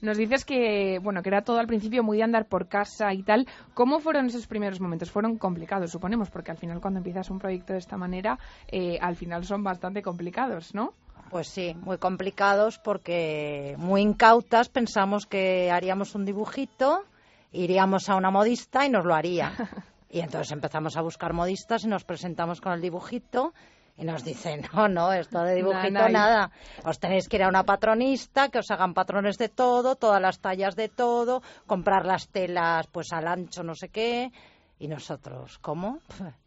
Nos 0.00 0.16
dices 0.16 0.44
que 0.44 0.98
bueno 1.02 1.22
que 1.22 1.28
era 1.28 1.42
todo 1.42 1.58
al 1.58 1.66
principio 1.66 2.02
muy 2.02 2.18
de 2.18 2.24
andar 2.24 2.46
por 2.46 2.68
casa 2.68 3.12
y 3.12 3.22
tal. 3.22 3.46
¿Cómo 3.74 4.00
fueron 4.00 4.26
esos 4.26 4.46
primeros 4.46 4.80
momentos? 4.80 5.10
Fueron 5.10 5.36
complicados, 5.38 5.90
suponemos, 5.90 6.30
porque 6.30 6.50
al 6.50 6.56
final 6.56 6.80
cuando 6.80 6.98
empiezas 6.98 7.30
un 7.30 7.38
proyecto 7.38 7.72
de 7.72 7.78
esta 7.78 7.96
manera, 7.96 8.38
eh, 8.66 8.98
al 9.00 9.16
final 9.16 9.44
son 9.44 9.62
bastante 9.62 10.02
complicados, 10.02 10.74
¿no? 10.74 10.94
Pues 11.30 11.48
sí, 11.48 11.74
muy 11.74 11.98
complicados 11.98 12.78
porque 12.78 13.74
muy 13.78 14.00
incautas 14.00 14.70
pensamos 14.70 15.26
que 15.26 15.70
haríamos 15.70 16.14
un 16.14 16.24
dibujito, 16.24 17.04
iríamos 17.52 18.08
a 18.08 18.16
una 18.16 18.30
modista 18.30 18.86
y 18.86 18.90
nos 18.90 19.04
lo 19.04 19.14
haría. 19.14 19.52
Y 20.10 20.20
entonces 20.20 20.52
empezamos 20.52 20.96
a 20.96 21.02
buscar 21.02 21.34
modistas 21.34 21.84
y 21.84 21.86
nos 21.86 22.04
presentamos 22.04 22.62
con 22.62 22.72
el 22.72 22.80
dibujito 22.80 23.52
y 23.98 24.04
nos 24.04 24.24
dicen, 24.24 24.62
no, 24.74 24.88
no, 24.88 25.12
esto 25.12 25.42
de 25.42 25.56
dibujito 25.56 26.08
nada. 26.08 26.50
Os 26.84 26.98
tenéis 26.98 27.28
que 27.28 27.36
ir 27.36 27.42
a 27.42 27.48
una 27.48 27.64
patronista, 27.64 28.48
que 28.48 28.60
os 28.60 28.70
hagan 28.70 28.94
patrones 28.94 29.36
de 29.36 29.48
todo, 29.48 29.96
todas 29.96 30.22
las 30.22 30.38
tallas 30.38 30.76
de 30.76 30.88
todo, 30.88 31.42
comprar 31.66 32.06
las 32.06 32.28
telas 32.28 32.86
pues 32.86 33.12
al 33.12 33.26
ancho, 33.26 33.62
no 33.62 33.74
sé 33.74 33.88
qué. 33.88 34.30
Y 34.78 34.86
nosotros, 34.86 35.58
¿cómo? 35.58 35.98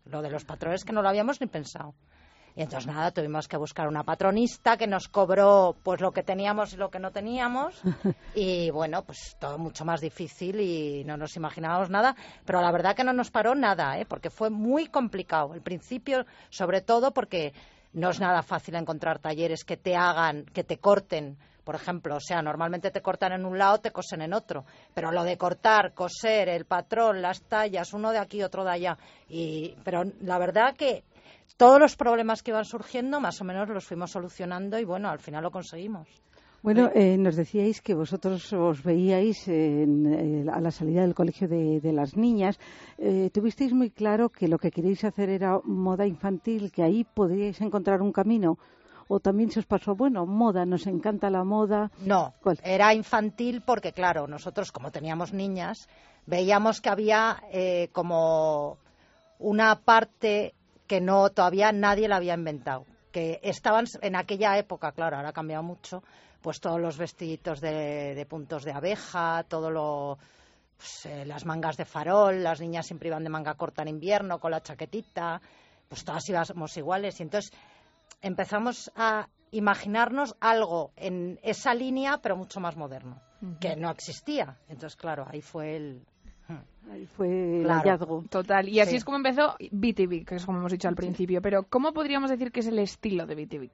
Lo 0.06 0.22
de 0.22 0.32
los 0.32 0.46
patrones 0.46 0.86
que 0.86 0.94
no 0.94 1.02
lo 1.02 1.10
habíamos 1.10 1.42
ni 1.42 1.48
pensado. 1.48 1.94
Y 2.56 2.62
entonces 2.62 2.88
nada, 2.88 3.12
tuvimos 3.12 3.48
que 3.48 3.58
buscar 3.58 3.88
una 3.88 4.04
patronista 4.04 4.78
que 4.78 4.88
nos 4.88 5.08
cobró 5.08 5.76
pues 5.84 6.02
lo 6.02 6.12
que 6.12 6.24
teníamos 6.24 6.74
y 6.74 6.78
lo 6.78 6.90
que 6.90 7.00
no 7.00 7.12
teníamos. 7.12 7.82
Y 8.34 8.70
bueno, 8.72 9.04
pues 9.04 9.36
todo 9.40 9.58
mucho 9.58 9.84
más 9.84 10.00
difícil 10.00 10.60
y 10.60 11.04
no 11.04 11.18
nos 11.18 11.36
imaginábamos 11.36 11.90
nada. 11.90 12.16
Pero 12.46 12.62
la 12.62 12.72
verdad 12.72 12.96
que 12.96 13.04
no 13.04 13.14
nos 13.14 13.30
paró 13.30 13.56
nada, 13.56 14.00
¿eh? 14.00 14.06
porque 14.06 14.30
fue 14.30 14.50
muy 14.50 14.88
complicado. 14.88 15.54
El 15.54 15.62
principio, 15.62 16.26
sobre 16.50 16.82
todo 16.82 17.12
porque 17.12 17.54
no 17.94 18.10
es 18.10 18.20
nada 18.20 18.42
fácil 18.42 18.76
encontrar 18.76 19.20
talleres 19.20 19.64
que 19.64 19.78
te 19.78 19.96
hagan, 19.96 20.46
que 20.46 20.64
te 20.64 20.78
corten 20.78 21.38
Por 21.64 21.76
ejemplo, 21.76 22.16
o 22.16 22.20
sea, 22.20 22.42
normalmente 22.42 22.90
te 22.90 23.02
cortan 23.02 23.34
en 23.34 23.46
un 23.46 23.58
lado, 23.58 23.80
te 23.80 23.92
cosen 23.92 24.22
en 24.22 24.34
otro. 24.34 24.66
Pero 24.94 25.12
lo 25.12 25.24
de 25.24 25.38
cortar, 25.38 25.94
coser, 25.94 26.50
el 26.50 26.66
patrón, 26.66 27.22
las 27.22 27.42
tallas, 27.44 27.94
uno 27.94 28.12
de 28.12 28.18
aquí, 28.18 28.42
otro 28.44 28.64
de 28.64 28.72
allá. 28.72 28.98
Y, 29.30 29.76
pero 29.84 30.04
la 30.22 30.38
verdad 30.40 30.76
que 30.76 31.04
todos 31.58 31.80
los 31.80 31.96
problemas 31.96 32.44
que 32.44 32.52
iban 32.52 32.66
surgiendo, 32.66 33.20
más 33.20 33.40
o 33.42 33.44
menos 33.44 33.70
los 33.70 33.86
fuimos 33.86 34.12
solucionando 34.12 34.80
y 34.80 34.86
bueno, 34.86 35.10
al 35.10 35.20
final 35.20 35.44
lo 35.44 35.52
conseguimos. 35.52 36.08
Bueno, 36.64 36.92
eh, 36.94 37.18
nos 37.18 37.36
decíais 37.36 37.82
que 37.82 37.96
vosotros 37.96 38.54
os 38.54 38.84
veíais 38.84 39.48
en, 39.48 40.46
eh, 40.46 40.46
a 40.52 40.62
la 40.62 40.70
salida 40.70 41.02
del 41.02 41.16
colegio 41.16 41.48
de, 41.48 41.82
de 41.82 41.92
las 41.92 42.16
niñas. 42.16 42.60
Eh, 43.00 43.32
tuvisteis 43.34 43.74
muy 43.74 43.90
claro 43.90 44.30
que 44.30 44.48
lo 44.48 44.60
que 44.60 44.70
queréis 44.70 45.04
hacer 45.04 45.30
era 45.30 45.60
moda 45.64 46.06
infantil, 46.06 46.72
que 46.72 46.84
ahí 46.84 47.04
podríais 47.04 47.60
encontrar 47.62 48.04
un 48.04 48.12
camino. 48.12 48.60
¿O 49.08 49.20
también 49.20 49.50
se 49.50 49.60
os 49.60 49.66
pasó, 49.66 49.96
bueno, 49.96 50.28
moda, 50.28 50.64
nos 50.66 50.86
encanta 50.86 51.32
la 51.32 51.44
moda? 51.44 51.92
No, 52.00 52.36
¿Cuál? 52.44 52.60
era 52.64 52.94
infantil 52.94 53.64
porque, 53.66 53.92
claro, 53.92 54.28
nosotros 54.28 54.72
como 54.72 54.92
teníamos 54.92 55.34
niñas, 55.34 55.90
veíamos 56.28 56.80
que 56.80 56.90
había 56.90 57.42
eh, 57.52 57.90
como 57.92 58.78
una 59.40 59.82
parte 59.82 60.54
que 60.92 61.00
no 61.00 61.30
todavía 61.30 61.72
nadie 61.72 62.10
la 62.10 62.18
había 62.18 62.34
inventado. 62.34 62.86
Que 63.14 63.40
estaban 63.44 63.86
en 64.02 64.18
aquella 64.18 64.58
época, 64.58 64.92
claro, 64.92 65.16
ahora 65.16 65.30
ha 65.30 65.34
cambiado 65.34 65.64
mucho, 65.64 66.04
pues 66.42 66.60
todos 66.60 66.82
los 66.82 66.98
vestiditos 66.98 67.62
de, 67.62 68.14
de 68.14 68.26
puntos 68.26 68.66
de 68.66 68.74
abeja, 68.74 69.46
todo 69.48 69.72
lo, 69.72 70.18
pues, 70.76 71.06
eh, 71.06 71.26
las 71.26 71.46
mangas 71.46 71.78
de 71.78 71.86
farol, 71.86 72.44
las 72.44 72.60
niñas 72.60 72.88
siempre 72.88 73.08
iban 73.08 73.24
de 73.24 73.30
manga 73.30 73.54
corta 73.54 73.84
en 73.84 73.88
invierno 73.88 74.38
con 74.42 74.52
la 74.52 74.62
chaquetita, 74.62 75.42
pues 75.88 76.04
todas 76.04 76.28
íbamos 76.28 76.76
iguales. 76.76 77.18
Y 77.22 77.24
entonces 77.24 77.54
empezamos 78.22 78.92
a 78.94 79.30
imaginarnos 79.52 80.36
algo 80.42 80.92
en 80.98 81.40
esa 81.42 81.74
línea, 81.74 82.20
pero 82.22 82.36
mucho 82.36 82.60
más 82.60 82.76
moderno, 82.76 83.22
que 83.62 83.78
no 83.78 83.90
existía. 83.92 84.58
Entonces, 84.68 84.98
claro, 84.98 85.26
ahí 85.30 85.42
fue 85.42 85.78
el. 85.78 86.06
Ahí 86.90 87.06
fue 87.06 87.58
el 87.60 87.64
Claro. 87.64 87.80
hallazgo. 87.82 88.24
Total. 88.30 88.68
Y 88.68 88.80
así 88.80 88.92
Sí. 88.92 88.98
es 88.98 89.04
como 89.06 89.18
empezó 89.18 89.56
BTV, 89.72 90.26
que 90.26 90.36
es 90.36 90.46
como 90.46 90.58
hemos 90.60 90.72
dicho 90.72 90.88
al 90.88 90.96
principio. 90.96 91.42
Pero, 91.42 91.64
¿cómo 91.64 91.94
podríamos 91.94 92.30
decir 92.30 92.52
que 92.52 92.62
es 92.62 92.68
el 92.68 92.80
estilo 92.80 93.26
de 93.26 93.36
BTV? 93.36 93.70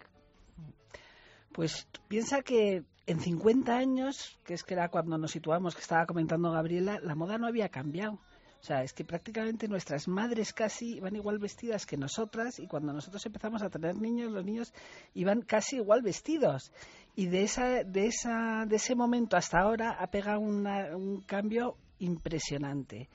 Pues 1.53 1.87
piensa 2.07 2.41
que 2.41 2.83
en 3.07 3.19
50 3.19 3.75
años, 3.77 4.37
que 4.43 4.53
es 4.53 4.63
que 4.63 4.73
era 4.73 4.89
cuando 4.89 5.17
nos 5.17 5.31
situamos, 5.31 5.73
que 5.75 5.81
estaba 5.81 6.05
comentando 6.05 6.51
Gabriela, 6.51 6.99
la 7.01 7.15
moda 7.15 7.37
no 7.37 7.47
había 7.47 7.69
cambiado. 7.69 8.19
O 8.59 8.63
sea, 8.67 8.83
es 8.83 8.91
que 8.91 9.05
prácticamente 9.05 9.67
nuestras 9.67 10.07
madres 10.07 10.51
casi 10.51 10.97
iban 10.97 11.15
igual 11.15 11.37
vestidas 11.39 11.85
que 11.85 11.95
nosotras 11.95 12.59
y 12.59 12.67
cuando 12.67 12.91
nosotros 12.91 13.25
empezamos 13.25 13.61
a 13.61 13.69
tener 13.69 13.95
niños, 13.95 14.31
los 14.31 14.43
niños 14.43 14.73
iban 15.13 15.41
casi 15.41 15.77
igual 15.77 16.01
vestidos. 16.01 16.71
Y 17.15 17.27
de, 17.27 17.43
esa, 17.43 17.83
de, 17.83 18.07
esa, 18.07 18.65
de 18.67 18.75
ese 18.75 18.95
momento 18.95 19.37
hasta 19.37 19.59
ahora 19.59 19.91
ha 19.99 20.07
pegado 20.07 20.39
una- 20.39 20.95
un 20.97 21.21
cambio 21.21 21.77
impresionante. 21.99 23.09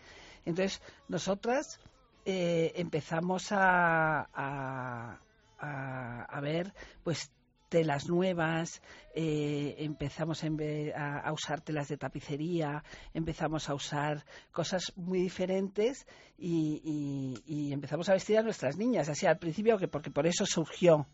Entonces, 0.45 0.81
nosotras 1.09 1.81
eh, 2.25 2.73
empezamos 2.77 3.51
a, 3.53 4.21
a, 4.33 5.21
a- 5.59 6.25
a 6.25 6.41
ver 6.41 6.73
pues 7.05 7.33
telas 7.69 8.07
nuevas, 8.07 8.83
eh, 9.15 9.77
empezamos 9.79 10.45
a, 10.45 11.19
a 11.21 11.33
usar 11.33 11.63
telas 11.63 11.89
de 11.89 11.97
tapicería, 11.97 12.85
empezamos 13.15 13.71
a 13.71 13.75
usar 13.75 14.27
cosas 14.53 14.93
muy 14.97 15.21
diferentes 15.21 16.07
y, 16.37 16.83
y- 16.85 17.69
y 17.69 17.73
empezamos 17.73 18.11
a 18.11 18.13
vestir 18.13 18.37
a 18.37 18.43
nuestras 18.43 18.77
niñas, 18.77 19.09
así 19.09 19.25
al 19.27 19.39
principio, 19.39 19.79
que 19.79 19.89
porque 19.89 20.11
por 20.11 20.27
eso 20.27 20.45
surgió, 20.45 21.07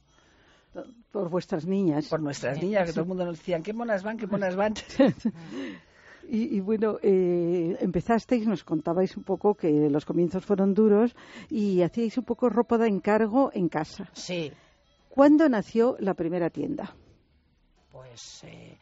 Por 1.12 1.30
vuestras 1.30 1.64
niñas. 1.64 2.08
por 2.08 2.20
nuestras 2.20 2.58
niñas, 2.60 2.87
que 2.87 2.92
todo 2.92 3.02
el 3.02 3.08
mundo 3.08 3.25
nos 3.25 3.38
decían, 3.38 3.62
qué 3.62 3.72
monas 3.72 4.02
van, 4.02 4.16
qué 4.18 4.26
monas 4.26 4.56
van. 4.56 4.75
Y, 6.30 6.56
y 6.56 6.61
bueno, 6.61 6.99
eh, 7.02 7.76
empezasteis, 7.80 8.47
nos 8.47 8.62
contabais 8.62 9.16
un 9.16 9.25
poco 9.25 9.54
que 9.54 9.88
los 9.90 10.04
comienzos 10.04 10.44
fueron 10.44 10.75
duros 10.75 11.16
y 11.49 11.80
hacíais 11.82 12.18
un 12.18 12.25
poco 12.25 12.50
ropa 12.50 12.76
de 12.76 12.88
encargo 12.88 13.50
en 13.54 13.68
casa. 13.68 14.08
Sí, 14.12 14.52
¿Cuándo 15.08 15.49
nació 15.49 15.97
la 16.00 16.14
primera 16.14 16.50
tienda? 16.50 16.94
pues 17.90 18.44
eh, 18.44 18.78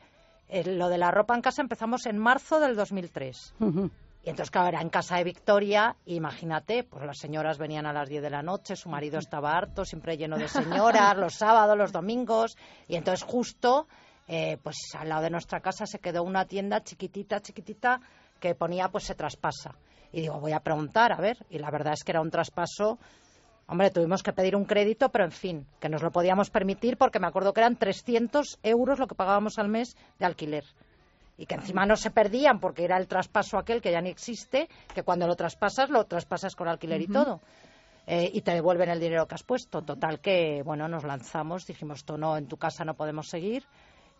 el- 0.49 0.79
lo 0.79 0.89
de 0.89 0.99
la 0.99 1.11
ropa 1.11 1.35
en 1.35 1.41
casa 1.43 1.63
empezamos 1.63 2.07
en 2.07 2.19
marzo 2.19 2.61
del 2.61 2.77
2003. 2.77 3.55
Ujú. 3.61 3.91
Y 4.25 4.29
entonces, 4.31 4.51
claro, 4.51 4.69
era 4.69 4.81
en 4.83 4.89
casa 4.91 5.17
de 5.19 5.25
Victoria, 5.25 5.95
imagínate, 6.05 6.83
pues 6.83 7.07
las 7.07 7.17
señoras 7.19 7.59
venían 7.59 7.87
a 7.87 7.93
las 7.93 8.09
10 8.09 8.23
de 8.23 8.31
la 8.31 8.43
noche, 8.43 8.75
su 8.75 8.89
marido 8.89 9.19
estaba 9.21 9.53
harto, 9.53 9.85
siempre 9.85 10.17
lleno 10.17 10.37
de 10.37 10.49
señoras, 10.49 11.17
los 11.17 11.35
sábados, 11.37 11.79
los 11.79 11.93
domingos, 11.93 12.57
y 12.89 12.97
entonces 12.97 13.23
justo, 13.25 13.87
eh, 14.27 14.59
pues 14.63 14.77
al 14.99 15.09
lado 15.09 15.23
de 15.23 15.31
nuestra 15.31 15.61
casa 15.61 15.87
se 15.87 15.99
quedó 15.99 16.23
una 16.23 16.47
tienda 16.47 16.83
chiquitita, 16.83 17.41
chiquitita, 17.41 18.01
que 18.41 18.55
ponía, 18.55 18.89
pues 18.89 19.05
se 19.05 19.15
traspasa. 19.15 19.75
Y 20.13 20.23
digo, 20.23 20.41
voy 20.41 20.53
a 20.53 20.61
preguntar, 20.61 21.13
a 21.13 21.17
ver, 21.17 21.37
y 21.51 21.59
la 21.59 21.71
verdad 21.71 21.95
es 21.95 22.05
que 22.05 22.13
era 22.13 22.21
un 22.21 22.31
traspaso, 22.31 22.99
hombre, 23.67 23.91
tuvimos 23.91 24.23
que 24.23 24.33
pedir 24.33 24.57
un 24.57 24.65
crédito, 24.65 25.09
pero 25.11 25.25
en 25.25 25.33
fin, 25.33 25.67
que 25.81 25.89
nos 25.89 26.03
lo 26.03 26.11
podíamos 26.11 26.51
permitir, 26.51 26.97
porque 26.97 27.19
me 27.19 27.27
acuerdo 27.27 27.53
que 27.53 27.61
eran 27.61 27.77
300 27.77 28.59
euros 28.63 28.99
lo 28.99 29.07
que 29.07 29.15
pagábamos 29.15 29.59
al 29.59 29.69
mes 29.69 29.97
de 30.19 30.27
alquiler 30.27 30.65
y 31.39 31.47
que 31.47 31.55
encima 31.55 31.85
no 31.87 31.97
se 31.97 32.11
perdían 32.11 32.61
porque 32.61 32.85
era 32.85 32.97
el 32.97 33.09
traspaso 33.09 33.59
aquel 33.59 33.83
que 33.83 33.93
ya 33.93 34.01
ni 34.01 34.11
existe, 34.11 34.69
que 34.95 35.03
cuando 35.03 35.27
lo 35.27 35.37
traspasas, 35.37 35.91
lo 35.91 36.05
traspasas 36.05 36.55
con 36.55 36.69
alquiler 36.69 37.01
y 37.03 37.09
todo. 37.09 37.41
Eh, 38.07 38.31
y 38.33 38.41
te 38.43 38.53
devuelven 38.53 38.89
el 38.89 39.01
dinero 39.01 39.27
que 39.27 39.35
has 39.35 39.43
puesto. 39.43 39.83
Total 39.83 40.21
que, 40.21 40.63
bueno, 40.65 40.87
nos 40.89 41.05
lanzamos, 41.05 41.67
dijimos, 41.67 41.99
esto 41.99 42.17
no, 42.17 42.37
en 42.37 42.47
tu 42.47 42.57
casa 42.57 42.85
no 42.85 42.95
podemos 42.95 43.29
seguir. 43.29 43.65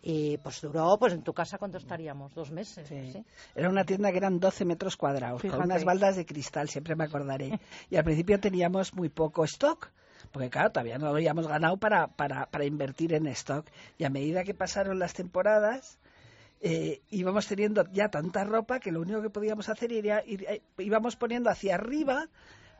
Y 0.01 0.37
pues 0.37 0.61
duró, 0.61 0.97
pues 0.99 1.13
en 1.13 1.23
tu 1.23 1.33
casa, 1.33 1.57
¿cuánto 1.57 1.77
estaríamos? 1.77 2.33
Dos 2.33 2.51
meses. 2.51 2.87
Sí. 2.87 3.11
¿sí? 3.11 3.25
Era 3.55 3.69
una 3.69 3.83
tienda 3.83 4.11
que 4.11 4.17
eran 4.17 4.39
12 4.39 4.65
metros 4.65 4.95
cuadrados, 4.95 5.41
Fíjate. 5.41 5.57
con 5.57 5.65
unas 5.65 5.83
baldas 5.83 6.15
de 6.15 6.25
cristal, 6.25 6.69
siempre 6.69 6.95
me 6.95 7.05
acordaré. 7.05 7.59
Y 7.89 7.95
al 7.95 8.03
principio 8.03 8.39
teníamos 8.39 8.93
muy 8.93 9.09
poco 9.09 9.43
stock, 9.43 9.89
porque 10.31 10.49
claro, 10.49 10.71
todavía 10.71 10.97
no 10.97 11.07
habíamos 11.07 11.47
ganado 11.47 11.77
para, 11.77 12.07
para, 12.07 12.45
para 12.45 12.65
invertir 12.65 13.13
en 13.13 13.27
stock. 13.27 13.65
Y 13.97 14.03
a 14.03 14.09
medida 14.09 14.43
que 14.43 14.53
pasaron 14.53 14.99
las 14.99 15.13
temporadas, 15.13 15.97
eh, 16.61 17.01
íbamos 17.09 17.47
teniendo 17.47 17.85
ya 17.91 18.09
tanta 18.09 18.43
ropa 18.43 18.79
que 18.79 18.91
lo 18.91 19.01
único 19.01 19.21
que 19.21 19.29
podíamos 19.29 19.69
hacer 19.69 19.93
era 19.93 20.23
ir, 20.25 20.45
eh, 20.47 20.61
íbamos 20.77 21.15
poniendo 21.15 21.49
hacia 21.49 21.75
arriba 21.75 22.29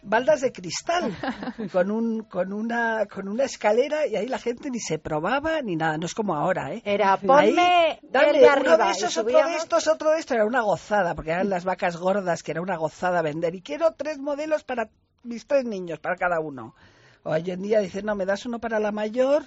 baldas 0.08 0.42
de 0.42 0.52
cristal 0.52 1.12
con 1.72 1.92
un 1.92 2.24
con 2.24 2.54
una 2.54 3.06
con 3.06 3.28
una 3.28 3.44
escalera 3.44 4.08
y 4.08 4.16
ahí 4.16 4.28
la 4.28 4.40
gente 4.40 4.70
ni 4.70 4.80
se 4.80 5.00
probaba 5.00 5.62
ni 5.62 5.76
nada 5.76 5.98
no 5.98 6.06
es 6.06 6.14
como 6.14 6.36
ahora 6.36 6.74
eh 6.74 6.82
Era, 6.86 7.14
Ahí, 7.14 7.28
ponme 7.28 8.00
dame 8.04 8.30
el 8.30 8.40
de 8.40 8.48
uno 8.62 8.78
de 8.78 8.92
esos, 8.92 9.18
otro 9.18 9.46
de 9.46 9.56
estos, 9.56 9.88
otro 9.88 10.12
de 10.12 10.20
estos. 10.20 10.36
Era 10.36 10.46
una 10.46 10.62
gozada, 10.62 11.16
porque 11.16 11.32
eran 11.32 11.50
las 11.50 11.66
vacas 11.66 11.98
gordas, 11.98 12.44
que 12.44 12.52
era 12.52 12.62
una 12.62 12.78
gozada 12.78 13.22
vender. 13.22 13.56
Y 13.56 13.62
quiero 13.62 13.94
tres 13.96 14.20
modelos 14.20 14.64
para 14.64 14.90
mis 15.24 15.46
tres 15.48 15.66
niños, 15.66 16.00
para 16.00 16.16
cada 16.16 16.40
uno. 16.40 16.76
Hoy 17.24 17.52
en 17.52 17.62
día 17.62 17.80
dicen, 17.82 18.06
no, 18.06 18.16
me 18.16 18.26
das 18.26 18.46
uno 18.46 18.60
para 18.60 18.80
la 18.80 18.92
mayor, 18.94 19.44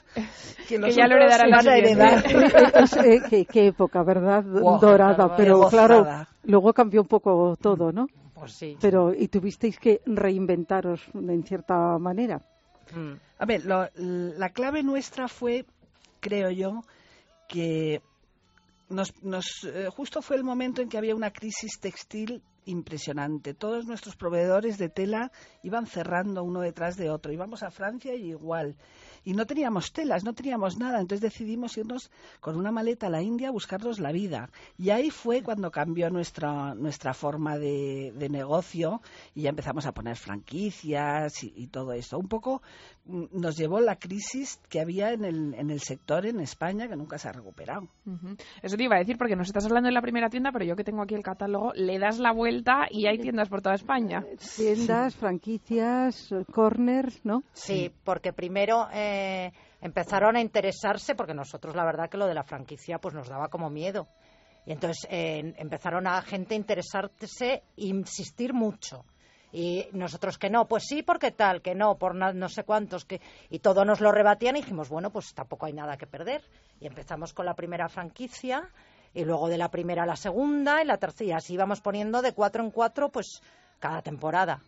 que 0.69 0.79
los 0.79 0.95
ya 0.95 1.07
lo 1.07 1.15
otros 1.15 1.33
heredará 1.33 1.45
se 1.45 1.49
la 1.49 1.57
van 1.57 1.69
a 1.69 1.77
heredar. 1.77 3.31
Qué, 3.31 3.47
qué 3.47 3.67
época, 3.69 4.03
¿verdad? 4.03 4.45
Dorada, 4.45 5.35
pero 5.35 5.63
qué 5.63 5.69
claro, 5.71 5.99
gozada. 6.01 6.29
luego 6.43 6.75
cambió 6.75 7.01
un 7.01 7.09
poco 7.09 7.57
todo, 7.59 7.91
¿no? 7.91 8.07
Pues 8.41 8.53
sí. 8.53 8.77
Pero 8.81 9.15
y 9.15 9.29
tuvisteis 9.29 9.79
que 9.79 10.01
reinventaros 10.07 11.01
en 11.15 11.43
cierta 11.45 11.97
manera. 11.99 12.41
Mm. 12.95 13.13
A 13.39 13.47
ver, 13.47 13.65
lo- 13.65 13.89
la 13.95 14.49
clave 14.51 14.83
nuestra 14.83 15.29
fue, 15.29 15.65
creo 16.21 16.51
yo, 16.51 16.83
que 17.49 18.01
nos, 18.89 19.13
nos, 19.23 19.65
eh, 19.65 19.89
justo 19.95 20.23
fue 20.23 20.37
el 20.37 20.45
momento 20.45 20.83
en 20.83 20.89
que 20.89 20.99
había 20.99 21.15
una 21.15 21.31
crisis 21.33 21.79
textil 21.81 22.43
impresionante. 22.71 23.55
Todos 23.55 23.87
nuestros 23.87 24.17
proveedores 24.17 24.79
de 24.79 24.89
tela 24.89 25.31
iban 25.63 25.87
cerrando 25.87 26.43
uno 26.43 26.61
detrás 26.61 26.97
de 26.97 27.11
otro. 27.11 27.33
Íbamos 27.33 27.63
a 27.63 27.71
Francia 27.71 28.15
y 28.15 28.31
igual. 28.31 28.77
Y 29.23 29.35
no 29.35 29.47
teníamos 29.47 29.93
telas, 29.93 30.25
no 30.25 30.33
teníamos 30.33 30.79
nada. 30.79 31.01
Entonces 31.01 31.21
decidimos 31.21 31.77
irnos 31.77 32.11
con 32.41 32.57
una 32.57 32.73
maleta 32.73 33.09
a 33.09 33.11
la 33.11 33.23
India 33.23 33.49
a 33.49 33.53
buscarnos 33.53 34.01
la 34.01 34.13
vida. 34.13 34.51
Y 34.79 34.91
ahí 34.91 35.11
fue 35.11 35.43
cuando 35.43 35.71
cambió 35.71 36.09
nuestra, 36.11 36.75
nuestra 36.75 37.13
forma 37.13 37.59
de, 37.59 38.29
negocio 38.31 39.01
y 39.35 39.43
ya 39.43 39.51
empezamos 39.51 39.87
a 39.87 39.93
poner 39.93 40.17
franquicias 40.17 41.43
y, 41.43 41.67
todo 41.67 41.93
esto. 41.93 42.17
Un 42.19 42.29
poco 42.29 42.63
mm, 43.05 43.25
nos 43.33 43.57
llevó 43.57 43.81
la 43.81 43.97
crisis 43.97 44.61
que 44.69 44.81
había 44.81 45.13
en 45.13 45.25
el, 45.25 45.55
en 45.55 45.71
el 45.71 45.81
sector 45.81 46.27
en 46.27 46.41
España 46.41 46.89
que 46.89 46.97
nunca 46.97 47.19
se 47.19 47.29
ha 47.29 47.33
recuperado. 47.33 47.89
Eso 48.63 48.77
te 48.77 48.85
iba 48.85 48.97
a 48.97 49.01
decir, 49.01 49.19
porque 49.19 49.37
nos 49.37 49.49
estás 49.49 49.65
hablando 49.65 49.89
de 49.89 49.95
la 49.95 50.03
primera 50.03 50.31
tienda, 50.31 50.53
pero 50.53 50.65
yo 50.65 50.77
que 50.77 50.85
tengo 50.85 51.03
aquí 51.03 51.15
el 51.15 51.23
catálogo, 51.23 51.73
le 51.75 51.99
das 51.99 52.19
la 52.19 52.33
vuelta 52.33 52.60
y 52.91 53.07
hay 53.07 53.19
tiendas 53.19 53.49
por 53.49 53.63
toda 53.63 53.75
España. 53.75 54.25
Tiendas, 54.57 55.17
franquicias, 55.17 56.31
corners, 56.53 57.25
¿no? 57.25 57.43
Sí, 57.53 57.93
porque 58.05 58.33
primero 58.33 58.89
eh, 58.93 59.53
empezaron 59.81 60.37
a 60.37 60.41
interesarse, 60.41 61.15
porque 61.15 61.35
nosotros 61.35 61.75
la 61.75 61.85
verdad 61.85 62.09
que 62.09 62.19
lo 62.19 62.27
de 62.27 62.35
la 62.35 62.45
franquicia 62.45 62.99
pues 62.99 63.15
nos 63.15 63.29
daba 63.29 63.49
como 63.49 63.71
miedo. 63.71 64.09
Y 64.67 64.73
entonces 64.73 65.07
eh, 65.11 65.55
empezaron 65.57 66.07
a 66.07 66.21
gente 66.23 66.55
a 66.55 66.59
interesarse 66.59 67.63
e 67.77 67.87
insistir 67.87 68.53
mucho. 68.53 69.05
Y 69.53 69.89
nosotros 69.93 70.39
que 70.39 70.49
no, 70.49 70.69
pues 70.69 70.85
sí, 70.87 71.03
porque 71.03 71.33
tal, 71.33 71.61
que 71.61 71.75
no, 71.75 71.99
por 71.99 72.15
no, 72.15 72.49
sé 72.49 72.63
cuántos, 72.65 73.05
que 73.05 73.21
y 73.49 73.59
todo 73.59 73.85
nos 73.85 74.01
lo 74.01 74.13
rebatían 74.13 74.57
y 74.57 74.61
dijimos, 74.61 74.89
bueno, 74.89 75.11
pues 75.11 75.35
tampoco 75.35 75.67
hay 75.67 75.73
nada 75.73 75.97
que 75.97 76.07
perder. 76.07 76.43
Y 76.81 76.87
empezamos 76.87 77.33
con 77.33 77.47
la 77.47 77.55
primera 77.55 77.89
franquicia 77.89 78.69
y 79.15 79.25
luego 79.25 79.49
de 79.49 79.59
la 79.59 79.71
primera 79.71 80.05
a 80.05 80.07
la 80.07 80.17
segunda 80.17 80.83
y 80.83 80.87
la 80.87 80.99
tercera. 80.99 81.37
Así 81.37 81.55
íbamos 81.55 81.81
poniendo 81.81 82.23
de 82.23 82.33
cuatro 82.33 82.63
en 82.63 82.71
cuatro, 82.71 83.09
pues 83.11 83.43
cada 83.79 84.03
temporada. 84.03 84.61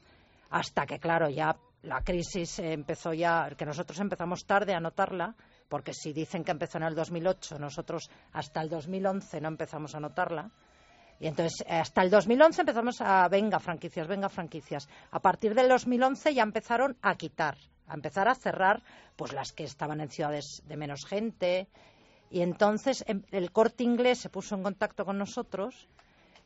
Hasta 0.51 0.87
que, 0.87 0.99
claro, 0.99 1.29
ya 1.29 1.57
la 1.83 2.03
crisis 2.03 2.59
empezó 2.59 3.13
ya, 3.13 3.51
que 3.57 3.67
nosotros 3.67 3.99
empezamos 4.01 4.45
tarde 4.45 4.75
a 4.75 4.81
notarla, 4.81 5.35
porque 5.69 5.93
si 5.95 6.13
dicen 6.13 6.45
que 6.45 6.51
empezó 6.51 6.79
en 6.79 6.85
el 6.85 6.95
2008, 6.95 7.59
nosotros 7.59 8.11
hasta 8.33 8.61
el 8.61 8.69
2011 8.69 9.41
no 9.41 9.49
empezamos 9.49 9.95
a 9.95 10.01
notarla. 10.01 10.51
Y 11.19 11.29
entonces, 11.29 11.65
hasta 11.69 12.03
el 12.03 12.11
2011 12.11 12.63
empezamos 12.63 13.01
a, 13.01 13.29
venga, 13.29 13.61
franquicias, 13.61 14.09
venga, 14.09 14.29
franquicias. 14.29 14.89
A 15.13 15.21
partir 15.21 15.55
del 15.55 15.69
2011 15.69 16.35
ya 16.35 16.43
empezaron 16.43 16.97
a 17.01 17.15
quitar, 17.15 17.57
a 17.87 17.95
empezar 17.95 18.29
a 18.29 18.35
cerrar, 18.35 18.83
pues 19.15 19.33
las 19.33 19.53
que 19.53 19.65
estaban 19.65 20.01
en 20.01 20.11
ciudades 20.11 20.63
de 20.67 20.77
menos 20.77 21.07
gente. 21.07 21.69
Y 22.33 22.41
entonces 22.41 23.05
em, 23.07 23.23
el 23.31 23.53
corte 23.53 23.85
inglés 23.85 24.19
se 24.19 24.31
puso 24.31 24.55
en 24.55 24.63
contacto 24.63 25.05
con 25.05 25.19
nosotros 25.19 25.87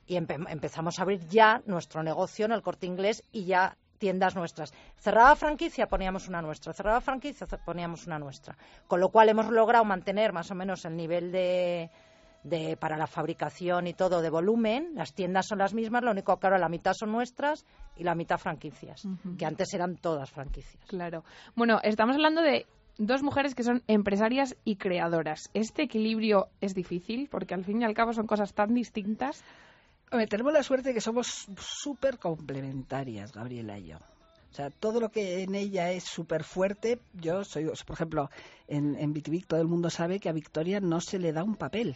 y 0.08 0.16
empezamos 0.16 0.98
a 0.98 1.02
abrir 1.02 1.26
ya 1.28 1.62
nuestro 1.66 2.02
negocio 2.02 2.44
en 2.44 2.52
el 2.52 2.62
corte 2.62 2.86
inglés 2.86 3.24
y 3.30 3.44
ya 3.44 3.76
tiendas 3.98 4.34
nuestras. 4.34 4.74
Cerraba 4.98 5.34
franquicia, 5.36 5.86
poníamos 5.86 6.28
una 6.28 6.42
nuestra. 6.42 6.72
Cerraba 6.72 7.00
franquicia, 7.00 7.46
poníamos 7.64 8.06
una 8.06 8.18
nuestra. 8.18 8.56
Con 8.88 9.00
lo 9.00 9.10
cual 9.10 9.28
hemos 9.28 9.48
logrado 9.48 9.84
mantener 9.84 10.32
más 10.32 10.50
o 10.50 10.56
menos 10.56 10.84
el 10.84 10.96
nivel 10.96 11.30
de, 11.30 11.90
de, 12.42 12.76
para 12.76 12.96
la 12.96 13.06
fabricación 13.06 13.86
y 13.86 13.94
todo 13.94 14.22
de 14.22 14.30
volumen. 14.30 14.90
Las 14.94 15.14
tiendas 15.14 15.46
son 15.46 15.58
las 15.58 15.72
mismas, 15.72 16.02
lo 16.02 16.10
único 16.10 16.36
que 16.36 16.46
ahora 16.48 16.58
la 16.58 16.68
mitad 16.68 16.94
son 16.94 17.12
nuestras 17.12 17.64
y 17.96 18.02
la 18.02 18.16
mitad 18.16 18.38
franquicias, 18.38 19.06
que 19.38 19.46
antes 19.46 19.72
eran 19.72 19.96
todas 19.96 20.30
franquicias. 20.30 20.84
Claro. 20.86 21.24
Bueno, 21.54 21.80
estamos 21.82 22.16
hablando 22.16 22.42
de 22.42 22.66
dos 22.98 23.22
mujeres 23.22 23.54
que 23.54 23.62
son 23.62 23.82
empresarias 23.86 24.56
y 24.64 24.76
creadoras. 24.76 25.50
¿Este 25.54 25.82
equilibrio 25.82 26.48
es 26.60 26.74
difícil? 26.74 27.28
Porque 27.30 27.54
al 27.54 27.64
fin 27.64 27.82
y 27.82 27.84
al 27.84 27.94
cabo 27.94 28.12
son 28.12 28.26
cosas 28.26 28.54
tan 28.54 28.74
distintas. 28.74 29.42
tenemos 30.28 30.52
la 30.52 30.62
suerte 30.62 30.88
de 30.88 30.94
que 30.94 31.00
somos 31.00 31.46
súper 31.58 32.18
complementarias, 32.18 33.32
Gabriela 33.32 33.78
y 33.78 33.86
yo. 33.86 33.96
O 33.98 34.54
sea, 34.56 34.70
todo 34.70 35.00
lo 35.00 35.10
que 35.10 35.42
en 35.42 35.54
ella 35.54 35.90
es 35.90 36.04
súper 36.04 36.42
fuerte, 36.42 36.98
yo 37.12 37.44
soy, 37.44 37.66
por 37.86 37.94
ejemplo, 37.94 38.30
en, 38.68 38.96
en 38.96 39.12
todo 39.42 39.60
el 39.60 39.68
mundo 39.68 39.90
sabe 39.90 40.18
que 40.18 40.30
a 40.30 40.32
Victoria 40.32 40.80
no 40.80 41.00
se 41.00 41.18
le 41.18 41.32
da 41.32 41.44
un 41.44 41.56
papel 41.56 41.94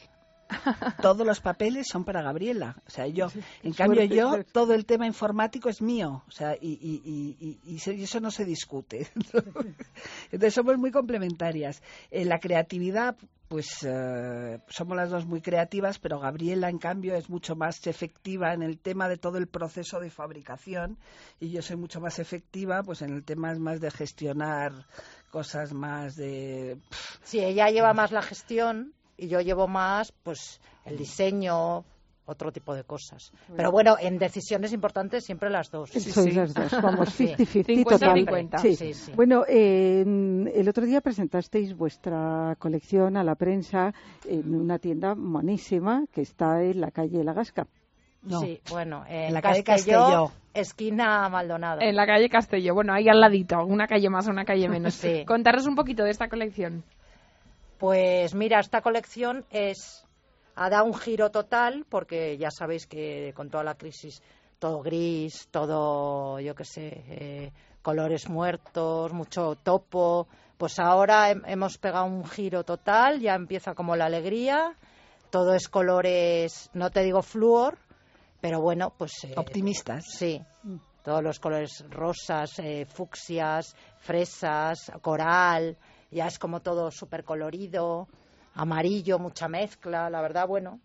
todos 1.03 1.27
los 1.27 1.41
papeles 1.41 1.87
son 1.91 2.05
para 2.05 2.23
Gabriela. 2.23 2.77
O 2.87 2.91
sea, 2.91 3.07
yo, 3.07 3.29
en 3.63 3.73
cambio 3.73 4.05
yo, 4.05 4.45
todo 4.45 4.75
el 4.75 4.87
tema 4.87 5.07
informático 5.07 5.69
es 5.69 5.83
mío. 5.83 6.23
O 6.27 6.31
sea, 6.31 6.57
y, 6.61 6.79
y, 6.83 7.59
y, 7.65 8.03
eso 8.03 8.21
no 8.21 8.31
se 8.31 8.45
discute. 8.45 9.09
Entonces 10.33 10.55
somos 10.55 10.79
muy 10.79 10.91
complementarias. 10.91 11.83
En 12.11 12.29
la 12.29 12.39
creatividad, 12.39 13.17
pues 13.49 13.79
eh, 13.83 14.61
somos 14.69 14.97
las 14.97 15.11
dos 15.11 15.27
muy 15.27 15.41
creativas, 15.41 15.99
pero 15.99 16.21
Gabriela, 16.21 16.69
en 16.69 16.79
cambio, 16.79 17.17
es 17.17 17.29
mucho 17.29 17.57
más 17.57 17.85
efectiva 17.89 18.55
en 18.55 18.63
el 18.63 18.79
tema 18.79 19.09
de 19.09 19.17
todo 19.17 19.39
el 19.39 19.49
proceso 19.49 19.99
de 19.99 20.09
fabricación 20.09 20.99
y 21.41 21.51
yo 21.51 21.61
soy 21.61 21.75
mucho 21.77 22.01
más 22.01 22.21
efectiva 22.21 22.83
pues 22.85 23.03
en 23.03 23.13
el 23.13 23.25
tema 23.25 23.53
más 23.55 23.81
de 23.81 23.91
gestionar 23.91 24.87
cosas 25.33 25.73
más 25.73 26.15
de... 26.15 26.79
Sí, 27.25 27.41
ella 27.41 27.71
lleva 27.71 27.93
más 27.93 28.13
la 28.13 28.23
gestión 28.23 28.95
y 29.21 29.29
yo 29.29 29.41
llevo 29.41 29.69
más 29.69 30.13
pues 30.23 30.61
el 30.85 30.97
diseño, 30.97 31.85
otro 32.25 32.53
tipo 32.53 32.75
de 32.75 32.85
cosas. 32.85 33.33
Pero 33.55 33.71
bueno, 33.71 33.97
en 34.01 34.19
decisiones 34.19 34.73
importantes 34.73 35.25
siempre 35.25 35.51
las 35.51 35.71
dos. 35.71 35.91
Sí, 35.91 36.01
Sois 36.01 36.35
las 36.35 36.55
dos, 36.55 36.71
vamos, 36.83 37.21
50-50. 37.21 38.59
Sí. 38.59 38.95
Sí, 38.95 39.13
bueno, 39.15 39.45
el 39.47 40.69
otro 40.69 40.87
día 40.87 41.01
presentasteis 41.01 41.77
vuestra 41.77 42.57
colección 42.59 43.17
a 43.17 43.25
la 43.25 43.35
prensa 43.35 43.93
en 44.27 44.55
una 44.55 44.79
tienda 44.79 45.15
monísima 45.15 46.05
que 46.13 46.23
está 46.23 46.63
en 46.63 46.81
la 46.81 46.91
calle 46.91 47.23
La 47.25 47.35
Gasca. 47.35 47.67
Sí, 48.29 48.61
bueno, 48.71 49.05
en, 49.09 49.33
la 49.33 49.41
calle 49.41 49.65
Castelló, 49.65 50.31
esquina 50.53 51.29
Maldonado. 51.31 51.81
En 51.81 51.97
la 51.97 52.07
calle 52.07 52.29
Castelló, 52.29 52.75
bueno, 52.75 52.93
ahí 52.93 53.09
al 53.09 53.19
ladito, 53.19 53.65
una 53.65 53.87
calle 53.87 54.11
más, 54.11 54.29
una 54.29 54.45
calle 54.45 54.69
menos. 54.69 54.95
sí. 54.95 55.25
Contaros 55.25 55.67
un 55.67 55.75
poquito 55.75 56.05
de 56.05 56.11
esta 56.11 56.29
colección. 56.29 56.85
Pues 57.81 58.35
mira, 58.35 58.61
esta 58.61 58.83
colección 58.83 59.47
es 59.51 60.05
ha 60.55 60.69
dado 60.69 60.85
un 60.85 60.93
giro 60.95 61.31
total 61.31 61.87
porque 61.89 62.37
ya 62.37 62.51
sabéis 62.51 62.87
que 62.87 63.33
con 63.35 63.49
toda 63.49 63.65
la 63.65 63.77
crisis 63.77 64.23
todo 64.59 64.83
gris, 64.83 65.49
todo, 65.51 66.39
yo 66.41 66.55
qué 66.55 66.65
sé, 66.67 67.05
eh, 67.09 67.53
colores 67.81 68.29
muertos, 68.29 69.15
mucho 69.15 69.57
topo. 69.63 70.29
Pues 70.59 70.79
ahora 70.79 71.31
hemos 71.31 71.79
pegado 71.79 72.05
un 72.05 72.27
giro 72.27 72.65
total, 72.65 73.19
ya 73.19 73.35
empieza 73.35 73.75
como 73.75 73.97
la 73.97 74.05
alegría, 74.05 74.77
todo 75.31 75.55
es 75.55 75.67
colores, 75.67 76.69
no 76.75 76.91
te 76.91 77.03
digo 77.03 77.23
flúor, 77.23 77.79
pero 78.43 78.61
bueno, 78.61 78.93
pues... 78.99 79.25
Eh, 79.25 79.33
Optimistas. 79.39 80.05
Sí, 80.05 80.39
todos 81.03 81.23
los 81.23 81.41
colores 81.41 81.83
rosas, 81.89 82.59
eh, 82.59 82.85
fucsias, 82.85 83.75
fresas, 84.01 84.93
coral, 85.01 85.79
ya 86.11 86.27
es 86.27 86.39
como 86.39 86.61
todo 86.61 86.91
súper 86.91 87.25
colorido, 87.25 88.09
amarillo, 88.55 89.19
mucha 89.19 89.49
mezcla, 89.49 90.11
la 90.11 90.21
verdad, 90.21 90.47
bueno, 90.47 90.81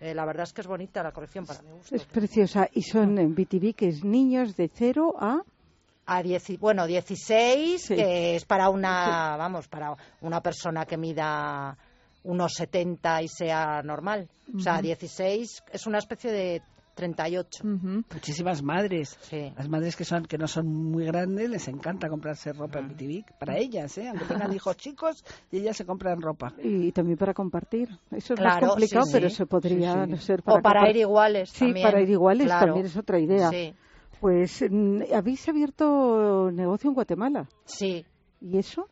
eh, 0.00 0.14
la 0.14 0.24
verdad 0.26 0.44
es 0.44 0.52
que 0.52 0.60
es 0.60 0.66
bonita 0.66 1.02
la 1.02 1.12
colección 1.12 1.46
para 1.46 1.62
mi 1.62 1.70
gusto. 1.70 1.94
Es 1.94 2.04
preciosa. 2.04 2.68
Y 2.72 2.82
son 2.82 3.18
en 3.18 3.34
BTV, 3.34 3.74
que 3.74 3.88
es 3.88 4.04
niños 4.04 4.56
de 4.56 4.68
0 4.72 5.14
a... 5.18 5.42
A 6.08 6.22
dieci, 6.22 6.56
bueno, 6.56 6.86
16, 6.86 7.88
que 7.88 8.36
es 8.36 8.44
para 8.44 8.70
una, 8.70 9.36
vamos, 9.36 9.66
para 9.66 9.96
una 10.20 10.40
persona 10.40 10.86
que 10.86 10.96
mida 10.96 11.76
unos 12.22 12.52
70 12.54 13.22
y 13.22 13.28
sea 13.28 13.82
normal. 13.82 14.28
O 14.56 14.60
sea, 14.60 14.80
16 14.80 15.64
es 15.72 15.86
una 15.86 15.98
especie 15.98 16.30
de 16.30 16.62
38. 16.96 17.62
Muchísimas 18.12 18.62
madres. 18.62 19.18
Las 19.54 19.68
madres 19.68 19.94
que 19.94 20.04
son 20.04 20.24
que 20.24 20.38
no 20.38 20.48
son 20.48 20.66
muy 20.66 21.04
grandes 21.04 21.48
les 21.48 21.68
encanta 21.68 22.08
comprarse 22.08 22.52
ropa 22.54 22.78
en 22.78 22.88
BTV. 22.88 23.38
Para 23.38 23.58
ellas, 23.58 23.96
¿eh? 23.98 24.08
aunque 24.08 24.24
tengan 24.24 24.52
hijos 24.54 24.76
chicos, 24.78 25.22
y 25.52 25.58
ellas 25.58 25.76
se 25.76 25.84
compran 25.84 26.20
ropa. 26.22 26.54
Y 26.62 26.90
también 26.92 27.18
para 27.18 27.34
compartir. 27.34 27.90
Eso 28.10 28.32
es 28.34 28.40
más 28.40 28.60
complicado, 28.60 29.04
pero 29.12 29.28
se 29.28 29.44
podría 29.44 30.06
ser 30.16 30.42
para 30.42 30.58
O 30.58 30.62
para 30.62 30.88
ir 30.88 30.96
iguales 30.96 31.50
Sí, 31.50 31.74
para 31.82 32.00
ir 32.00 32.08
iguales 32.08 32.48
también 32.48 32.86
es 32.86 32.96
otra 32.96 33.20
idea. 33.20 33.50
Pues, 34.18 34.64
mm, 34.68 35.02
¿habéis 35.14 35.46
abierto 35.46 36.50
negocio 36.50 36.88
en 36.88 36.94
Guatemala? 36.94 37.46
Sí. 37.66 38.06
¿Y 38.40 38.56
eso? 38.56 38.88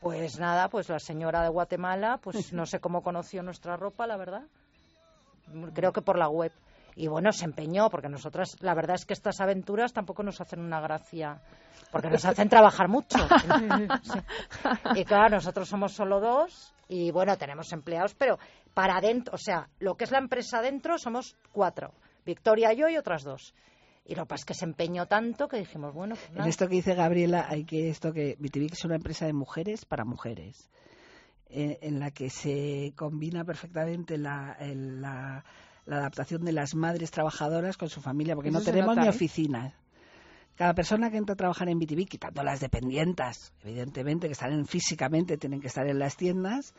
Pues 0.00 0.38
nada, 0.38 0.68
pues 0.68 0.88
la 0.88 1.00
señora 1.00 1.42
de 1.42 1.48
Guatemala, 1.48 2.20
pues 2.22 2.52
no 2.52 2.64
sé 2.64 2.78
cómo 2.78 3.02
conoció 3.02 3.42
nuestra 3.42 3.76
ropa, 3.76 4.06
la 4.06 4.16
verdad. 4.16 4.46
Creo 5.74 5.92
que 5.92 6.02
por 6.02 6.16
la 6.16 6.28
web 6.28 6.52
y 6.98 7.06
bueno, 7.06 7.30
se 7.30 7.44
empeñó, 7.44 7.88
porque 7.90 8.08
nosotras, 8.08 8.56
la 8.58 8.74
verdad 8.74 8.96
es 8.96 9.06
que 9.06 9.12
estas 9.12 9.40
aventuras 9.40 9.92
tampoco 9.92 10.24
nos 10.24 10.40
hacen 10.40 10.58
una 10.58 10.80
gracia, 10.80 11.40
porque 11.92 12.10
nos 12.10 12.24
hacen 12.24 12.48
trabajar 12.48 12.88
mucho. 12.88 13.18
Y 14.96 15.04
claro, 15.04 15.36
nosotros 15.36 15.68
somos 15.68 15.92
solo 15.92 16.18
dos 16.18 16.74
y 16.88 17.12
bueno, 17.12 17.36
tenemos 17.36 17.72
empleados, 17.72 18.14
pero 18.14 18.38
para 18.74 18.96
adentro, 18.96 19.34
o 19.34 19.38
sea, 19.38 19.68
lo 19.78 19.96
que 19.96 20.04
es 20.04 20.10
la 20.10 20.18
empresa 20.18 20.58
adentro 20.58 20.98
somos 20.98 21.36
cuatro, 21.52 21.92
Victoria, 22.26 22.72
yo 22.72 22.88
y 22.88 22.96
otras 22.96 23.22
dos. 23.22 23.54
Y 24.04 24.16
lo 24.16 24.24
que 24.24 24.30
pasa 24.30 24.40
es 24.40 24.46
que 24.46 24.54
se 24.54 24.64
empeñó 24.64 25.06
tanto 25.06 25.46
que 25.46 25.58
dijimos, 25.58 25.94
bueno, 25.94 26.16
pues 26.16 26.36
En 26.36 26.48
esto 26.48 26.66
que 26.66 26.76
dice 26.76 26.94
Gabriela, 26.94 27.46
hay 27.48 27.64
que 27.64 27.90
esto 27.90 28.12
que 28.12 28.34
Vitivic 28.40 28.72
es 28.72 28.84
una 28.84 28.96
empresa 28.96 29.24
de 29.24 29.34
mujeres 29.34 29.84
para 29.84 30.04
mujeres, 30.04 30.68
eh, 31.48 31.78
en 31.80 32.00
la 32.00 32.10
que 32.10 32.28
se 32.28 32.92
combina 32.96 33.44
perfectamente 33.44 34.18
la, 34.18 34.56
la 34.60 35.44
la 35.88 35.98
adaptación 35.98 36.44
de 36.44 36.52
las 36.52 36.74
madres 36.74 37.10
trabajadoras 37.10 37.76
con 37.76 37.88
su 37.88 38.00
familia, 38.00 38.34
porque 38.34 38.50
no 38.50 38.60
tenemos 38.60 38.96
ni 38.96 39.06
¿eh? 39.06 39.08
oficinas. 39.08 39.74
Cada 40.54 40.74
persona 40.74 41.10
que 41.10 41.16
entra 41.16 41.32
a 41.32 41.36
trabajar 41.36 41.68
en 41.68 41.78
BTV, 41.78 42.06
quitando 42.06 42.42
las 42.42 42.60
dependientas, 42.60 43.52
evidentemente, 43.62 44.26
que 44.26 44.32
están 44.32 44.66
físicamente, 44.66 45.38
tienen 45.38 45.60
que 45.60 45.68
estar 45.68 45.86
en 45.86 45.98
las 45.98 46.16
tiendas, 46.16 46.74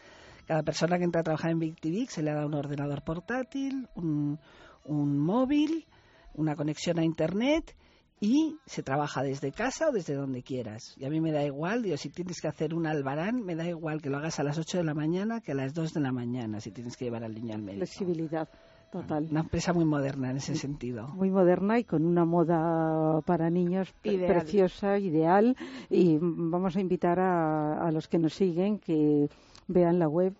cada 0.45 0.63
persona 0.63 0.97
que 0.97 1.05
entra 1.05 1.21
a 1.21 1.23
trabajar 1.23 1.51
en 1.51 1.59
BTV 1.59 2.07
se 2.09 2.21
le 2.21 2.33
da 2.33 2.45
un 2.45 2.53
ordenador 2.53 3.03
portátil, 3.03 3.87
un, 3.95 4.39
un 4.85 5.17
móvil, 5.17 5.87
una 6.33 6.55
conexión 6.55 6.99
a 6.99 7.03
Internet 7.03 7.75
y 8.19 8.57
se 8.65 8.83
trabaja 8.83 9.23
desde 9.23 9.51
casa 9.51 9.89
o 9.89 9.91
desde 9.91 10.13
donde 10.13 10.43
quieras. 10.43 10.93
Y 10.97 11.05
a 11.05 11.09
mí 11.09 11.21
me 11.21 11.31
da 11.31 11.43
igual, 11.43 11.81
digo, 11.81 11.97
si 11.97 12.09
tienes 12.09 12.41
que 12.41 12.47
hacer 12.47 12.73
un 12.73 12.85
albarán, 12.85 13.43
me 13.43 13.55
da 13.55 13.67
igual 13.67 14.01
que 14.01 14.09
lo 14.09 14.17
hagas 14.17 14.39
a 14.39 14.43
las 14.43 14.57
8 14.57 14.79
de 14.79 14.83
la 14.83 14.93
mañana 14.93 15.39
que 15.39 15.53
a 15.53 15.55
las 15.55 15.73
2 15.73 15.93
de 15.93 16.01
la 16.01 16.11
mañana, 16.11 16.59
si 16.59 16.71
tienes 16.71 16.97
que 16.97 17.05
llevar 17.05 17.23
al 17.23 17.33
niño 17.33 17.55
al 17.55 17.61
médico. 17.61 17.85
Flexibilidad. 17.85 18.49
Total. 18.91 19.27
Una 19.29 19.41
empresa 19.41 19.71
muy 19.71 19.85
moderna 19.85 20.31
en 20.31 20.37
ese 20.37 20.55
sentido. 20.55 21.07
Muy 21.09 21.29
moderna 21.29 21.77
y 21.77 21.83
con 21.83 22.05
una 22.05 22.25
moda 22.25 23.21
para 23.21 23.49
niños 23.49 23.93
preciosa, 24.01 24.97
ideal. 24.97 25.55
Y 25.89 26.17
vamos 26.19 26.75
a 26.75 26.81
invitar 26.81 27.19
a, 27.19 27.87
a 27.87 27.91
los 27.91 28.07
que 28.07 28.17
nos 28.17 28.33
siguen 28.33 28.79
que 28.79 29.29
vean 29.67 29.99
la 29.99 30.07
web 30.07 30.33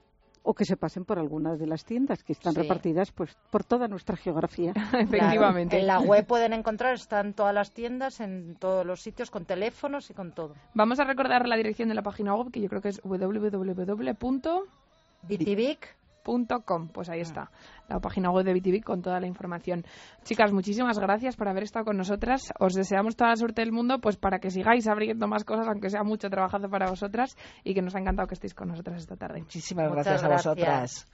o 0.43 0.53
que 0.53 0.65
se 0.65 0.77
pasen 0.77 1.05
por 1.05 1.19
algunas 1.19 1.59
de 1.59 1.67
las 1.67 1.85
tiendas 1.85 2.23
que 2.23 2.33
están 2.33 2.55
repartidas 2.55 3.12
pues 3.12 3.38
por 3.51 3.63
toda 3.63 3.88
nuestra 3.88 4.15
geografía. 4.15 4.73
Efectivamente. 4.93 5.79
En 5.79 5.88
la 5.88 5.99
web 5.99 6.25
pueden 6.25 6.53
encontrar, 6.53 6.95
están 6.95 7.33
todas 7.33 7.53
las 7.53 7.71
tiendas, 7.71 8.19
en 8.19 8.55
todos 8.55 8.85
los 8.85 9.01
sitios, 9.01 9.29
con 9.29 9.45
teléfonos 9.45 10.09
y 10.09 10.13
con 10.13 10.31
todo. 10.31 10.55
Vamos 10.73 10.99
a 10.99 11.03
recordar 11.03 11.47
la 11.47 11.55
dirección 11.55 11.89
de 11.89 11.95
la 11.95 12.01
página 12.01 12.33
web, 12.33 12.51
que 12.51 12.62
yo 12.62 12.69
creo 12.69 12.81
que 12.81 12.89
es 12.89 13.01
pues 16.93 17.10
ahí 17.10 17.21
está, 17.21 17.49
la 17.88 17.99
página 17.99 18.32
web 18.32 18.45
de 18.45 18.53
BTV 18.53 18.84
con 18.84 19.01
toda 19.01 19.19
la 19.19 19.27
información. 19.27 19.84
Chicas, 20.23 20.51
muchísimas 20.51 20.99
gracias 20.99 21.36
por 21.36 21.47
haber 21.47 21.63
estado 21.63 21.86
con 21.86 21.97
nosotras. 21.97 22.51
Os 22.60 22.73
deseamos 22.73 23.15
toda 23.15 23.32
la 23.32 23.36
suerte 23.36 23.62
del 23.62 23.71
mundo 23.71 23.99
pues 23.99 24.17
para 24.17 24.39
que 24.39 24.51
sigáis 24.51 24.88
abriendo 24.88 25.27
más 25.27 25.43
cosas, 25.43 25.67
aunque 25.67 25.89
sea 25.89 26.03
mucho 26.03 26.29
trabajo 26.29 26.58
para 26.69 26.89
vosotras 26.89 27.36
y 27.63 27.73
que 27.73 27.82
nos 27.82 27.95
ha 27.95 27.99
encantado 27.99 28.27
que 28.27 28.36
estéis 28.36 28.53
con 28.53 28.67
nosotras 28.67 29.01
esta 29.01 29.15
tarde. 29.15 29.39
Muchísimas 29.39 29.91
gracias, 29.91 30.23
a 30.23 30.29
vosotras. 30.29 31.08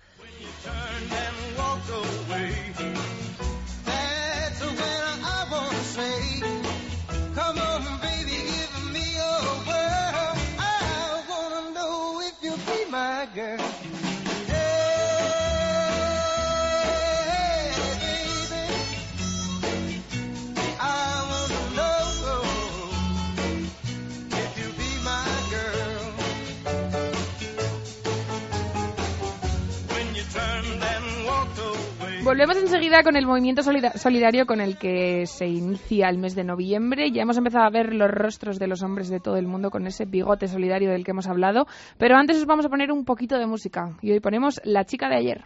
Volvemos 32.25 32.57
enseguida 32.57 33.03
con 33.03 33.15
el 33.15 33.27
movimiento 33.27 33.61
solidario 33.61 34.47
con 34.47 34.59
el 34.59 34.79
que 34.79 35.27
se 35.27 35.45
inicia 35.45 36.09
el 36.09 36.17
mes 36.17 36.33
de 36.33 36.43
noviembre. 36.43 37.11
Ya 37.11 37.21
hemos 37.21 37.37
empezado 37.37 37.65
a 37.65 37.69
ver 37.69 37.93
los 37.93 38.09
rostros 38.09 38.57
de 38.57 38.65
los 38.65 38.81
hombres 38.81 39.09
de 39.09 39.19
todo 39.19 39.37
el 39.37 39.45
mundo 39.45 39.69
con 39.69 39.85
ese 39.85 40.05
bigote 40.05 40.47
solidario 40.47 40.89
del 40.89 41.03
que 41.03 41.11
hemos 41.11 41.27
hablado. 41.27 41.67
Pero 41.99 42.17
antes 42.17 42.37
os 42.37 42.47
vamos 42.47 42.65
a 42.65 42.69
poner 42.69 42.91
un 42.91 43.05
poquito 43.05 43.37
de 43.37 43.45
música. 43.45 43.95
Y 44.01 44.11
hoy 44.11 44.21
ponemos 44.21 44.59
La 44.63 44.85
chica 44.85 45.07
de 45.07 45.17
ayer. 45.17 45.45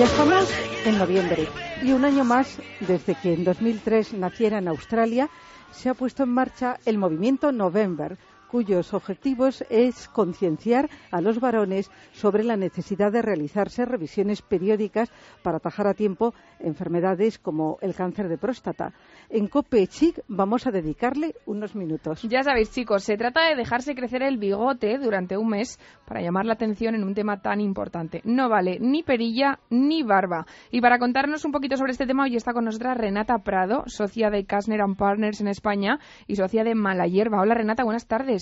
Ya 0.00 0.06
estamos 0.06 0.48
en 0.86 0.98
noviembre. 0.98 1.46
Y 1.82 1.92
un 1.92 2.06
año 2.06 2.24
más 2.24 2.56
desde 2.80 3.14
que 3.16 3.34
en 3.34 3.44
2003 3.44 4.14
naciera 4.14 4.56
en 4.56 4.68
Australia 4.68 5.28
se 5.72 5.90
ha 5.90 5.94
puesto 5.94 6.22
en 6.22 6.30
marcha 6.30 6.80
el 6.86 6.96
movimiento 6.96 7.52
November, 7.52 8.16
cuyos 8.50 8.92
objetivos 8.94 9.64
es 9.70 10.08
concienciar 10.08 10.90
a 11.12 11.20
los 11.20 11.38
varones 11.38 11.90
sobre 12.12 12.42
la 12.42 12.56
necesidad 12.56 13.12
de 13.12 13.22
realizarse 13.22 13.84
revisiones 13.84 14.42
periódicas 14.42 15.12
para 15.42 15.58
atajar 15.58 15.86
a 15.86 15.94
tiempo 15.94 16.34
enfermedades 16.58 17.38
como 17.38 17.78
el 17.80 17.94
cáncer 17.94 18.28
de 18.28 18.38
próstata. 18.38 18.92
En 19.28 19.46
Cope 19.46 19.86
Chic 19.86 20.20
vamos 20.26 20.66
a 20.66 20.72
dedicarle 20.72 21.34
unos 21.46 21.76
minutos. 21.76 22.22
Ya 22.22 22.42
sabéis, 22.42 22.72
chicos, 22.72 23.04
se 23.04 23.16
trata 23.16 23.48
de 23.48 23.54
dejarse 23.54 23.94
crecer 23.94 24.22
el 24.22 24.38
bigote 24.38 24.98
durante 24.98 25.36
un 25.36 25.48
mes 25.48 25.78
para 26.04 26.20
llamar 26.20 26.44
la 26.44 26.54
atención 26.54 26.96
en 26.96 27.04
un 27.04 27.14
tema 27.14 27.40
tan 27.40 27.60
importante. 27.60 28.20
No 28.24 28.48
vale 28.48 28.78
ni 28.80 29.04
perilla 29.04 29.60
ni 29.70 30.02
barba. 30.02 30.44
Y 30.72 30.80
para 30.80 30.98
contarnos 30.98 31.44
un 31.44 31.52
poquito 31.52 31.76
sobre 31.76 31.92
este 31.92 32.06
tema, 32.06 32.24
hoy 32.24 32.34
está 32.34 32.52
con 32.52 32.64
nosotras 32.64 32.96
Renata 32.96 33.38
Prado, 33.38 33.84
socia 33.86 34.28
de 34.30 34.44
Kastner 34.44 34.80
Partners 34.98 35.40
en 35.40 35.48
España 35.48 36.00
y 36.26 36.34
socia 36.34 36.64
de 36.64 36.74
Malayerba. 36.74 37.40
Hola 37.40 37.54
Renata, 37.54 37.84
buenas 37.84 38.06
tardes. 38.06 38.39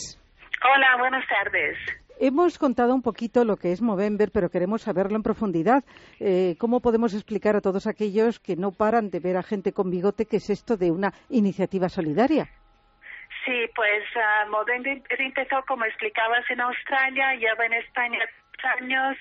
Hola, 0.64 0.96
buenas 0.98 1.26
tardes. 1.28 1.76
Hemos 2.20 2.58
contado 2.58 2.94
un 2.94 3.02
poquito 3.02 3.44
lo 3.44 3.56
que 3.56 3.70
es 3.70 3.80
Movember, 3.80 4.30
pero 4.32 4.50
queremos 4.50 4.82
saberlo 4.82 5.16
en 5.16 5.22
profundidad. 5.22 5.84
Eh, 6.18 6.56
¿Cómo 6.58 6.80
podemos 6.80 7.14
explicar 7.14 7.54
a 7.54 7.60
todos 7.60 7.86
aquellos 7.86 8.40
que 8.40 8.56
no 8.56 8.72
paran 8.72 9.10
de 9.10 9.20
ver 9.20 9.36
a 9.36 9.44
gente 9.44 9.72
con 9.72 9.90
bigote 9.90 10.26
qué 10.26 10.38
es 10.38 10.50
esto 10.50 10.76
de 10.76 10.90
una 10.90 11.12
iniciativa 11.30 11.88
solidaria? 11.88 12.48
Sí, 13.44 13.70
pues 13.74 14.02
uh, 14.16 14.50
Movember 14.50 15.00
empezó, 15.18 15.64
como 15.66 15.84
explicabas, 15.84 16.44
en 16.50 16.60
Australia, 16.60 17.34
lleva 17.36 17.66
en 17.66 17.74
España 17.74 18.18
años 18.64 19.16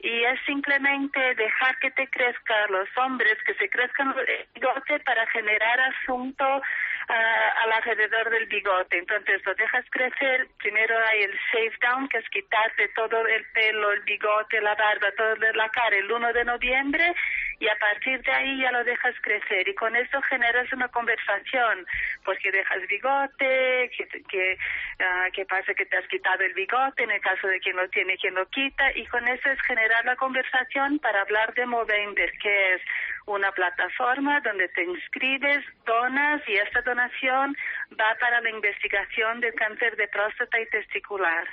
y 0.00 0.24
es 0.24 0.40
simplemente 0.46 1.20
dejar 1.34 1.78
que 1.78 1.90
te 1.90 2.08
crezcan 2.08 2.70
los 2.70 2.88
hombres, 2.96 3.36
que 3.44 3.54
se 3.54 3.68
crezcan 3.68 4.14
el 4.26 4.46
bigote 4.54 5.00
para 5.00 5.26
generar 5.28 5.80
asunto 5.80 6.62
uh, 7.10 7.62
al 7.62 7.72
alrededor 7.72 8.30
del 8.30 8.46
bigote. 8.46 8.98
Entonces 8.98 9.44
lo 9.44 9.54
dejas 9.54 9.84
crecer, 9.90 10.48
primero 10.58 10.96
hay 11.08 11.22
el 11.22 11.38
shave 11.52 11.78
down, 11.82 12.08
que 12.08 12.18
es 12.18 12.28
quitarte 12.30 12.88
todo 12.94 13.26
el 13.26 13.44
pelo, 13.52 13.92
el 13.92 14.02
bigote, 14.02 14.60
la 14.60 14.74
barba, 14.74 15.10
todo 15.16 15.34
de 15.36 15.52
la 15.54 15.68
cara 15.70 15.96
el 15.96 16.10
1 16.10 16.32
de 16.32 16.44
noviembre 16.44 17.14
y 17.60 17.68
a 17.68 17.76
partir 17.78 18.20
de 18.22 18.32
ahí 18.32 18.62
ya 18.62 18.72
lo 18.72 18.82
dejas 18.84 19.14
crecer 19.20 19.68
y 19.68 19.74
con 19.74 19.94
eso 19.94 20.20
generas 20.22 20.72
una 20.72 20.88
conversación, 20.88 21.86
porque 22.24 22.50
dejas 22.50 22.86
bigote, 22.88 23.90
que, 23.94 24.08
que, 24.28 24.58
ah, 24.98 25.28
que 25.30 25.44
pasa 25.44 25.74
que 25.74 25.84
te 25.84 25.98
has 25.98 26.06
quitado 26.08 26.42
el 26.42 26.54
bigote, 26.54 27.04
en 27.04 27.10
el 27.10 27.20
caso 27.20 27.46
de 27.48 27.60
quien 27.60 27.76
lo 27.76 27.86
tiene, 27.90 28.16
quien 28.16 28.34
lo 28.34 28.48
quita, 28.48 28.90
y 28.96 29.04
con 29.06 29.28
eso 29.28 29.50
es 29.50 29.60
generar 29.62 30.06
la 30.06 30.16
conversación 30.16 30.98
para 31.00 31.20
hablar 31.20 31.52
de 31.52 31.66
Movender, 31.66 32.32
que 32.38 32.74
es 32.74 32.82
una 33.34 33.52
plataforma 33.52 34.40
donde 34.40 34.68
te 34.68 34.84
inscribes, 34.84 35.64
donas 35.86 36.42
y 36.48 36.54
esta 36.54 36.82
donación 36.82 37.56
va 37.92 38.16
para 38.20 38.40
la 38.40 38.50
investigación 38.50 39.40
del 39.40 39.54
cáncer 39.54 39.96
de 39.96 40.08
próstata 40.08 40.60
y 40.60 40.66
testicular. 40.66 41.44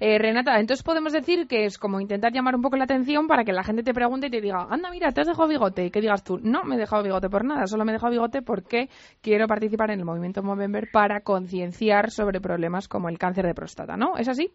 eh, 0.00 0.18
Renata, 0.18 0.58
entonces 0.58 0.84
podemos 0.84 1.12
decir 1.12 1.46
que 1.46 1.64
es 1.64 1.78
como 1.78 2.00
intentar 2.00 2.32
llamar 2.32 2.54
un 2.54 2.62
poco 2.62 2.76
la 2.76 2.84
atención 2.84 3.26
para 3.26 3.44
que 3.44 3.52
la 3.52 3.64
gente 3.64 3.82
te 3.82 3.94
pregunte 3.94 4.28
y 4.28 4.30
te 4.30 4.40
diga, 4.40 4.66
anda, 4.70 4.90
mira, 4.90 5.12
te 5.12 5.20
has 5.20 5.26
dejado 5.26 5.48
bigote, 5.48 5.84
y 5.84 5.90
que 5.90 6.00
digas 6.00 6.24
tú, 6.24 6.38
no 6.42 6.64
me 6.64 6.76
he 6.76 6.78
dejado 6.78 7.02
bigote 7.02 7.28
por 7.28 7.44
nada, 7.44 7.66
solo 7.66 7.84
me 7.84 7.92
he 7.92 7.94
dejado 7.94 8.12
bigote 8.12 8.42
porque 8.42 8.88
quiero 9.22 9.46
participar 9.46 9.90
en 9.90 10.00
el 10.00 10.04
movimiento 10.04 10.42
Movember 10.42 10.88
para 10.92 11.20
concienciar 11.20 12.10
sobre 12.10 12.40
problemas 12.40 12.88
como 12.88 13.08
el 13.08 13.18
cáncer 13.18 13.46
de 13.46 13.54
próstata, 13.54 13.96
¿no? 13.96 14.16
¿Es 14.16 14.28
así? 14.28 14.52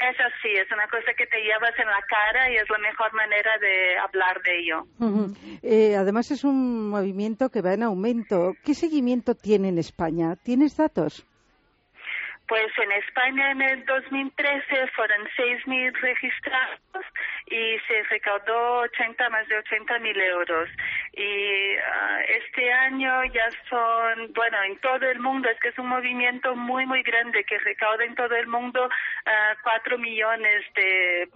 Eso 0.00 0.22
sí, 0.40 0.48
es 0.48 0.70
una 0.72 0.88
cosa 0.88 1.12
que 1.12 1.26
te 1.26 1.42
llevas 1.42 1.78
en 1.78 1.86
la 1.86 2.00
cara 2.08 2.50
y 2.50 2.56
es 2.56 2.70
la 2.70 2.78
mejor 2.78 3.12
manera 3.12 3.50
de 3.58 3.98
hablar 3.98 4.40
de 4.42 4.58
ello. 4.58 4.84
eh, 5.62 5.94
además 5.94 6.30
es 6.30 6.42
un 6.42 6.88
movimiento 6.88 7.50
que 7.50 7.60
va 7.60 7.74
en 7.74 7.82
aumento. 7.82 8.54
¿Qué 8.64 8.72
seguimiento 8.72 9.34
tiene 9.34 9.68
en 9.68 9.76
España? 9.76 10.36
¿Tienes 10.42 10.78
datos? 10.78 11.26
Pues 12.48 12.72
en 12.82 12.90
España 12.92 13.52
en 13.52 13.62
el 13.62 13.84
2013 13.84 14.88
fueron 14.96 15.24
6.000 15.36 15.92
registrados 16.00 16.80
y 17.50 17.78
se 17.88 18.02
recaudó 18.04 18.82
80, 18.82 19.28
más 19.28 19.46
de 19.48 19.58
80.000 19.58 20.22
euros. 20.22 20.68
Y 21.12 21.74
uh, 21.74 22.20
este 22.46 22.72
año 22.72 23.24
ya 23.34 23.48
son, 23.68 24.32
bueno, 24.32 24.56
en 24.62 24.78
todo 24.78 25.04
el 25.10 25.18
mundo, 25.18 25.48
es 25.50 25.58
que 25.60 25.68
es 25.68 25.78
un 25.78 25.88
movimiento 25.88 26.54
muy, 26.54 26.86
muy 26.86 27.02
grande 27.02 27.42
que 27.44 27.58
recauda 27.58 28.04
en 28.04 28.14
todo 28.14 28.34
el 28.36 28.46
mundo 28.46 28.86
uh, 28.86 29.62
4 29.64 29.98
millones 29.98 30.64
de, 30.76 31.28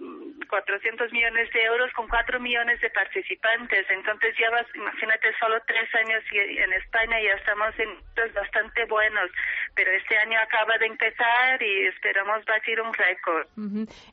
400 0.47 1.11
millones 1.11 1.51
de 1.51 1.63
euros 1.63 1.91
con 1.93 2.07
4 2.07 2.39
millones 2.39 2.79
de 2.79 2.89
participantes. 2.91 3.85
Entonces 3.89 4.35
ya 4.39 4.49
vas, 4.51 4.65
imagínate, 4.73 5.33
solo 5.39 5.61
tres 5.67 5.93
años 5.95 6.23
y 6.31 6.57
en 6.57 6.73
España 6.73 7.17
ya 7.21 7.33
estamos 7.33 7.77
en 7.77 7.89
bastante 8.33 8.85
buenos, 8.85 9.29
pero 9.75 9.91
este 9.91 10.17
año 10.17 10.39
acaba 10.39 10.77
de 10.79 10.85
empezar 10.85 11.61
y 11.61 11.87
esperamos 11.87 12.45
batir 12.45 12.79
un 12.79 12.93
récord. 12.93 13.47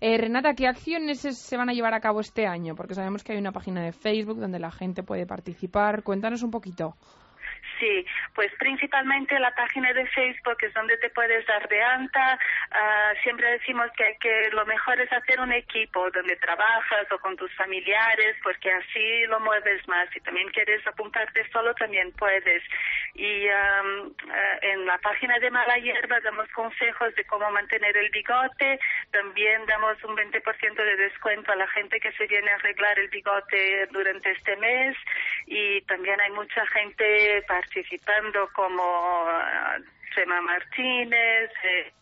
Eh, 0.01 0.19
Renata, 0.19 0.55
¿qué 0.55 0.67
acciones 0.67 1.21
se 1.21 1.57
van 1.57 1.69
a 1.69 1.73
llevar 1.73 1.92
a 1.95 2.01
cabo 2.01 2.21
este 2.21 2.47
año? 2.47 2.75
Porque 2.75 2.95
sabemos 2.95 3.23
que 3.23 3.33
hay 3.33 3.39
una 3.39 3.53
página 3.53 3.83
de 3.83 3.93
Facebook 3.93 4.39
donde 4.39 4.59
la 4.59 4.71
gente 4.71 5.03
puede 5.03 5.27
participar. 5.27 6.03
Cuéntanos 6.03 6.43
un 6.43 6.51
poquito. 6.51 6.97
Sí, 7.83 8.07
pues 8.37 8.53
principalmente 8.61 9.37
la 9.41 9.53
página 9.57 9.93
de 9.93 10.07
Facebook 10.07 10.57
es 10.61 10.73
donde 10.73 10.97
te 10.99 11.11
puedes 11.11 11.45
dar 11.47 11.67
de 11.69 11.83
alta. 11.83 12.39
Uh, 12.71 13.21
siempre 13.25 13.51
decimos 13.51 13.91
que, 13.97 14.17
que 14.21 14.51
lo 14.53 14.65
mejor 14.67 15.01
es 15.01 15.13
hacer 15.13 15.41
un 15.41 15.51
equipo 15.51 16.09
donde 16.13 16.37
trabajas 16.37 17.11
o 17.11 17.19
con 17.19 17.37
tus 17.37 17.53
familiares, 17.57 18.37
porque 18.45 18.71
así 18.71 19.27
lo 19.27 19.41
mueves 19.41 19.83
más. 19.89 20.09
Si 20.11 20.21
también 20.21 20.49
quieres 20.51 20.87
apuntarte 20.87 21.45
solo, 21.51 21.75
también 21.75 22.13
puedes. 22.13 22.63
Y 23.15 23.49
um, 23.49 24.07
uh, 24.07 24.59
en 24.61 24.87
la 24.87 24.99
página 24.99 25.41
de 25.41 25.51
Mala 25.51 25.77
Hierba 25.79 26.21
damos 26.21 26.49
consejos 26.53 27.13
de 27.17 27.25
cómo 27.25 27.51
mantener 27.51 27.97
el 27.97 28.11
bigote. 28.11 28.79
También 29.11 29.67
damos 29.67 29.97
un 30.05 30.17
20% 30.17 30.75
de 30.77 30.97
descuento 30.99 31.51
a 31.51 31.57
la 31.57 31.67
gente 31.67 31.99
que 31.99 32.13
se 32.13 32.29
viene 32.29 32.49
a 32.53 32.55
arreglar 32.55 32.97
el 33.01 33.09
bigote 33.09 33.89
durante 33.91 34.31
este 34.31 34.57
mes. 34.59 34.97
Y 35.47 35.81
también 35.83 36.21
hay 36.21 36.31
mucha 36.31 36.65
gente 36.69 37.43
participando 37.73 38.49
como 38.55 39.29
Chema 40.15 40.41
Martínez, 40.43 41.51
eh, 41.65 41.93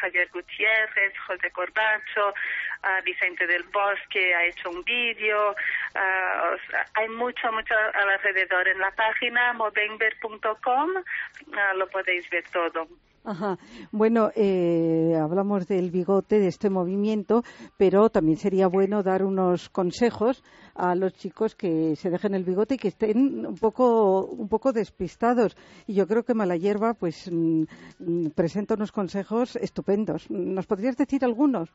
Javier 0.00 0.28
Gutiérrez, 0.32 1.12
José 1.26 1.50
Corbacho, 1.50 2.30
uh, 2.30 3.04
Vicente 3.04 3.46
del 3.46 3.62
Bosque 3.64 4.34
ha 4.34 4.44
hecho 4.44 4.70
un 4.70 4.82
vídeo, 4.84 5.52
uh, 5.52 6.76
hay 6.94 7.08
mucho, 7.10 7.52
mucho 7.52 7.74
alrededor. 7.92 8.66
En 8.66 8.78
la 8.78 8.90
página 8.92 9.52
movember.com 9.52 10.90
uh, 10.96 11.76
lo 11.76 11.86
podéis 11.88 12.28
ver 12.30 12.44
todo. 12.50 12.88
Ajá. 13.24 13.58
Bueno, 13.90 14.30
eh, 14.36 15.18
hablamos 15.18 15.66
del 15.66 15.90
bigote, 15.90 16.38
de 16.38 16.48
este 16.48 16.68
movimiento, 16.68 17.42
pero 17.78 18.10
también 18.10 18.36
sería 18.36 18.66
bueno 18.66 19.02
dar 19.02 19.24
unos 19.24 19.70
consejos 19.70 20.44
a 20.74 20.94
los 20.94 21.14
chicos 21.14 21.54
que 21.54 21.96
se 21.96 22.10
dejen 22.10 22.34
el 22.34 22.44
bigote 22.44 22.74
y 22.74 22.78
que 22.78 22.88
estén 22.88 23.46
un 23.46 23.54
poco, 23.54 24.26
un 24.26 24.48
poco 24.48 24.72
despistados. 24.72 25.56
Y 25.86 25.94
yo 25.94 26.06
creo 26.06 26.24
que 26.24 26.34
Malayerba 26.34 26.92
pues 26.92 27.30
mm, 27.32 27.64
presenta 28.34 28.74
unos 28.74 28.92
consejos 28.92 29.56
estupendos. 29.56 30.30
¿Nos 30.30 30.66
podrías 30.66 30.98
decir 30.98 31.24
algunos? 31.24 31.70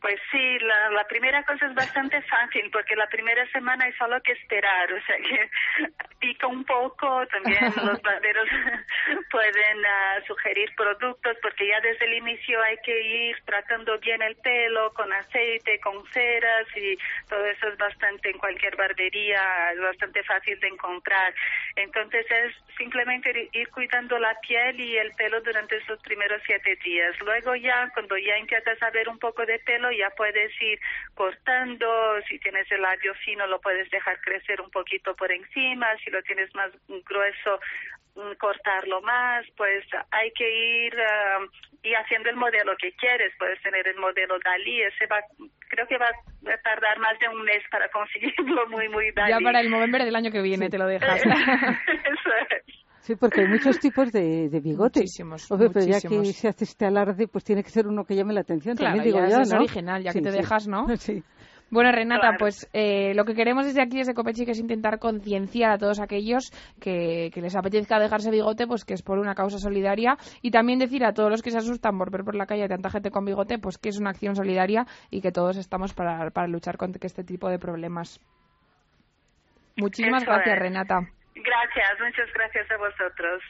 Pues 0.00 0.20
sí, 0.30 0.58
la, 0.60 0.90
la 0.90 1.04
primera 1.04 1.42
cosa 1.42 1.66
es 1.66 1.74
bastante 1.74 2.22
fácil 2.22 2.70
porque 2.70 2.94
la 2.94 3.08
primera 3.08 3.44
semana 3.50 3.84
hay 3.84 3.92
solo 3.94 4.20
que 4.22 4.32
esperar, 4.32 4.92
o 4.92 5.02
sea 5.02 5.16
que 5.16 5.50
pica 6.20 6.46
un 6.46 6.64
poco, 6.64 7.26
también 7.26 7.60
los 7.84 8.00
banderos 8.02 8.48
pueden 9.30 9.78
uh, 9.78 10.26
sugerir 10.26 10.72
productos 10.76 11.36
porque 11.42 11.66
ya 11.66 11.80
desde 11.80 12.06
el 12.06 12.14
inicio 12.14 12.62
hay 12.62 12.76
que 12.84 13.00
ir 13.00 13.36
tratando 13.44 13.98
bien 13.98 14.22
el 14.22 14.36
pelo 14.36 14.92
con 14.94 15.12
aceite, 15.12 15.80
con 15.80 16.06
ceras 16.12 16.66
y 16.76 16.96
todo 17.28 17.44
eso 17.46 17.68
es 17.68 17.76
bastante 17.78 18.30
en 18.30 18.38
cualquier 18.38 18.76
barbería, 18.76 19.72
es 19.72 19.80
bastante 19.80 20.22
fácil 20.22 20.58
de 20.60 20.68
encontrar. 20.68 21.34
Entonces 21.76 22.26
es 22.30 22.54
simplemente 22.76 23.48
ir 23.52 23.68
cuidando 23.70 24.18
la 24.18 24.38
piel 24.40 24.80
y 24.80 24.96
el 24.96 25.12
pelo 25.12 25.40
durante 25.40 25.76
esos 25.76 26.00
primeros 26.02 26.40
siete 26.46 26.76
días. 26.84 27.18
Luego 27.20 27.54
ya, 27.56 27.90
cuando 27.94 28.16
ya 28.16 28.36
empiezas 28.36 28.80
a 28.82 28.90
ver 28.90 29.08
un 29.08 29.18
poco 29.18 29.44
de 29.44 29.58
pelo, 29.60 29.87
ya 29.92 30.10
puedes 30.16 30.50
ir 30.60 30.78
cortando, 31.14 32.20
si 32.28 32.38
tienes 32.38 32.70
el 32.70 32.82
labio 32.82 33.14
fino 33.24 33.46
lo 33.46 33.60
puedes 33.60 33.90
dejar 33.90 34.20
crecer 34.20 34.60
un 34.60 34.70
poquito 34.70 35.14
por 35.16 35.30
encima, 35.32 35.96
si 36.04 36.10
lo 36.10 36.22
tienes 36.22 36.54
más 36.54 36.70
grueso 37.04 37.60
cortarlo 38.38 39.00
más, 39.02 39.46
pues 39.56 39.84
hay 40.10 40.30
que 40.32 40.86
ir 40.86 40.94
uh, 40.94 41.48
y 41.82 41.94
haciendo 41.94 42.28
el 42.30 42.36
modelo 42.36 42.76
que 42.76 42.92
quieres, 42.92 43.32
puedes 43.38 43.60
tener 43.62 43.86
el 43.86 43.96
modelo 43.96 44.38
Dalí, 44.40 44.82
ese 44.82 45.06
va, 45.06 45.20
creo 45.68 45.86
que 45.86 45.98
va 45.98 46.06
a 46.08 46.58
tardar 46.58 46.98
más 46.98 47.18
de 47.20 47.28
un 47.28 47.42
mes 47.42 47.62
para 47.70 47.88
conseguirlo 47.90 48.66
muy, 48.70 48.88
muy 48.88 49.12
Dalí. 49.12 49.30
Ya 49.30 49.40
para 49.40 49.60
el 49.60 49.68
Movember 49.68 50.04
del 50.04 50.16
año 50.16 50.32
que 50.32 50.42
viene 50.42 50.66
sí. 50.66 50.70
te 50.72 50.78
lo 50.78 50.86
dejas. 50.86 51.22
Eso 51.24 52.30
es. 52.50 52.87
Sí, 53.00 53.16
porque 53.16 53.40
hay 53.42 53.48
muchos 53.48 53.78
tipos 53.78 54.12
de, 54.12 54.48
de 54.50 54.60
bigote. 54.60 55.00
Muchísimos, 55.00 55.50
Obvio, 55.50 55.70
pero 55.72 55.86
muchísimos. 55.86 56.26
ya 56.26 56.32
que 56.32 56.32
se 56.38 56.48
hace 56.48 56.64
este 56.64 56.84
alarde, 56.86 57.26
pues 57.28 57.42
tiene 57.44 57.62
que 57.62 57.70
ser 57.70 57.86
uno 57.86 58.04
que 58.04 58.14
llame 58.14 58.34
la 58.34 58.40
atención. 58.40 58.76
Claro, 58.76 58.96
También 58.96 59.14
digo 59.14 59.26
ya 59.26 59.36
yo, 59.36 59.42
es 59.42 59.50
¿no? 59.52 59.58
original, 59.58 60.02
ya 60.02 60.12
Sí, 60.12 60.18
que 60.18 60.24
te 60.24 60.32
sí. 60.32 60.38
dejas, 60.38 60.68
¿no? 60.68 60.86
Sí. 60.96 61.22
Bueno, 61.70 61.92
Renata, 61.92 62.20
Claro. 62.22 62.36
pues 62.38 62.66
eh, 62.72 63.12
lo 63.14 63.26
que 63.26 63.34
queremos 63.34 63.66
desde 63.66 63.82
aquí, 63.82 63.98
desde 63.98 64.14
Copechi, 64.14 64.44
es 64.50 64.58
intentar 64.58 64.98
concienciar 64.98 65.70
a 65.72 65.76
todos 65.78 66.00
aquellos 66.00 66.50
que, 66.80 67.30
que 67.32 67.42
les 67.42 67.54
apetezca 67.56 67.98
dejarse 67.98 68.30
bigote, 68.30 68.66
pues 68.66 68.86
que 68.86 68.94
es 68.94 69.02
por 69.02 69.18
una 69.18 69.34
causa 69.34 69.58
solidaria. 69.58 70.16
Y 70.40 70.50
también 70.50 70.78
decir 70.78 71.04
a 71.04 71.12
todos 71.12 71.30
los 71.30 71.42
que 71.42 71.50
se 71.50 71.58
asustan 71.58 71.98
por 71.98 72.10
ver 72.10 72.24
por 72.24 72.34
la 72.36 72.46
calle 72.46 72.64
a 72.64 72.68
tanta 72.68 72.88
gente 72.88 73.10
con 73.10 73.26
bigote, 73.26 73.58
pues 73.58 73.76
que 73.76 73.90
es 73.90 73.98
una 73.98 74.10
acción 74.10 74.34
solidaria 74.34 74.86
y 75.10 75.20
que 75.20 75.30
todos 75.30 75.58
estamos 75.58 75.92
para, 75.92 76.30
para 76.30 76.48
luchar 76.48 76.78
contra 76.78 77.06
este 77.06 77.22
tipo 77.22 77.50
de 77.50 77.58
problemas. 77.58 78.18
Muchísimas 79.76 80.22
Eso 80.22 80.32
gracias, 80.32 80.56
es. 80.56 80.62
Renata. 80.62 81.00
Gracias, 81.42 82.00
muchas 82.00 82.32
gracias 82.34 82.70
a 82.70 82.76
vosotros. 82.76 83.42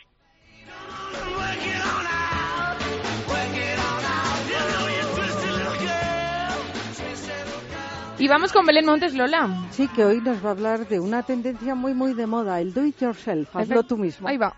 Y 8.19 8.27
vamos 8.27 8.53
con 8.53 8.67
Belén 8.67 8.85
Montes, 8.85 9.15
Lola. 9.15 9.49
Sí, 9.71 9.87
que 9.89 10.05
hoy 10.05 10.21
nos 10.21 10.45
va 10.45 10.49
a 10.49 10.53
hablar 10.53 10.89
de 10.89 10.99
una 10.99 11.23
tendencia 11.23 11.77
muy, 11.77 11.95
muy 11.95 12.15
de 12.15 12.27
moda, 12.27 12.61
el 12.61 12.75
do 12.75 12.85
it 12.85 12.99
yourself, 12.99 13.55
hazlo 13.55 13.85
tú 13.85 13.97
mismo. 13.97 14.27
Ahí 14.29 14.37
va. 14.37 14.55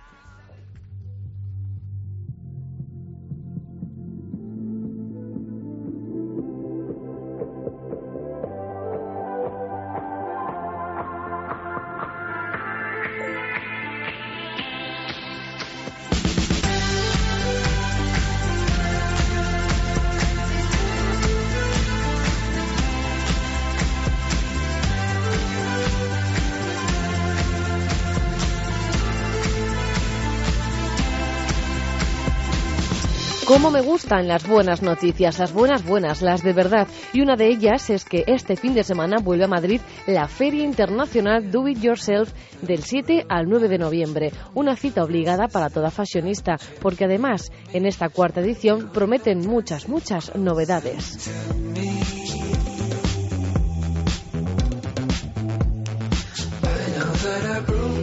Cómo 33.61 33.73
me 33.73 33.83
gustan 33.83 34.27
las 34.27 34.49
buenas 34.49 34.81
noticias, 34.81 35.39
las 35.39 35.53
buenas 35.53 35.85
buenas, 35.85 36.23
las 36.23 36.43
de 36.43 36.55
verdad. 36.55 36.89
Y 37.13 37.21
una 37.21 37.37
de 37.37 37.49
ellas 37.49 37.91
es 37.91 38.07
que 38.07 38.25
este 38.27 38.57
fin 38.57 38.73
de 38.73 38.83
semana 38.83 39.19
vuelve 39.23 39.45
a 39.45 39.49
Madrid 39.49 39.83
la 40.07 40.29
Feria 40.29 40.65
Internacional 40.65 41.51
Do 41.51 41.69
It 41.69 41.79
Yourself 41.79 42.33
del 42.63 42.83
7 42.83 43.27
al 43.29 43.51
9 43.51 43.69
de 43.69 43.77
noviembre. 43.77 44.33
Una 44.55 44.77
cita 44.77 45.05
obligada 45.05 45.47
para 45.49 45.69
toda 45.69 45.91
fashionista, 45.91 46.57
porque 46.81 47.05
además 47.05 47.53
en 47.75 47.85
esta 47.85 48.09
cuarta 48.09 48.41
edición 48.41 48.93
prometen 48.95 49.41
muchas, 49.41 49.91
muchas 49.91 50.35
novedades. 50.35 51.31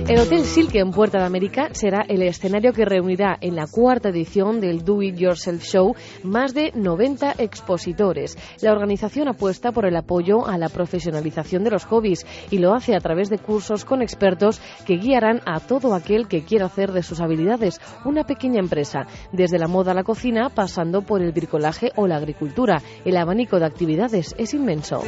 El 0.08 0.20
Hotel 0.20 0.46
Silke 0.46 0.80
en 0.80 0.92
Puerta 0.92 1.20
de 1.20 1.26
América 1.26 1.68
será 1.74 2.06
el 2.08 2.22
escenario 2.22 2.72
que 2.72 2.86
reunirá 2.86 3.38
en 3.42 3.58
la 3.58 3.68
cuarta 3.68 4.08
edición 4.08 4.62
del 4.62 4.86
Do 4.86 5.02
It 5.02 5.18
Yourself 5.18 5.62
Show 5.62 5.96
más 6.24 6.54
de 6.54 6.72
90 6.74 7.34
expositores. 7.40 8.38
La 8.62 8.72
organización 8.72 9.28
apuesta 9.28 9.74
por 9.74 9.86
el 9.86 9.98
apoyo 9.98 10.48
a 10.48 10.58
la 10.58 10.70
profesionalización 10.70 11.66
de 11.66 11.72
los 11.72 11.84
hobbies 11.84 12.26
y 12.50 12.60
lo 12.60 12.74
hace 12.74 12.96
a 12.96 13.02
través 13.02 13.30
de 13.30 13.38
cursos 13.38 13.84
con 13.84 14.02
expertos 14.02 14.62
que 14.86 14.96
guiarán 14.96 15.42
a 15.46 15.60
todo 15.60 15.94
aquel 15.94 16.30
que 16.30 16.46
quiera 16.46 16.68
hacer 16.68 16.94
de 16.94 17.04
sus 17.04 17.20
habilidades 17.20 17.82
una 18.06 18.24
pequeña 18.24 18.62
empresa, 18.62 19.08
desde 19.34 19.60
la 19.60 19.68
moda 19.68 19.92
a 19.92 19.96
la 19.96 20.06
cocina, 20.06 20.50
pasando 20.50 21.02
por 21.02 21.22
el 21.22 21.34
bricolaje 21.34 21.92
o 21.98 22.08
la 22.08 22.16
agricultura. 22.16 22.82
El 23.04 23.18
abanico 23.18 23.60
de 23.60 23.66
actividades 23.66 24.34
es 24.38 24.54
inmenso. 24.54 25.04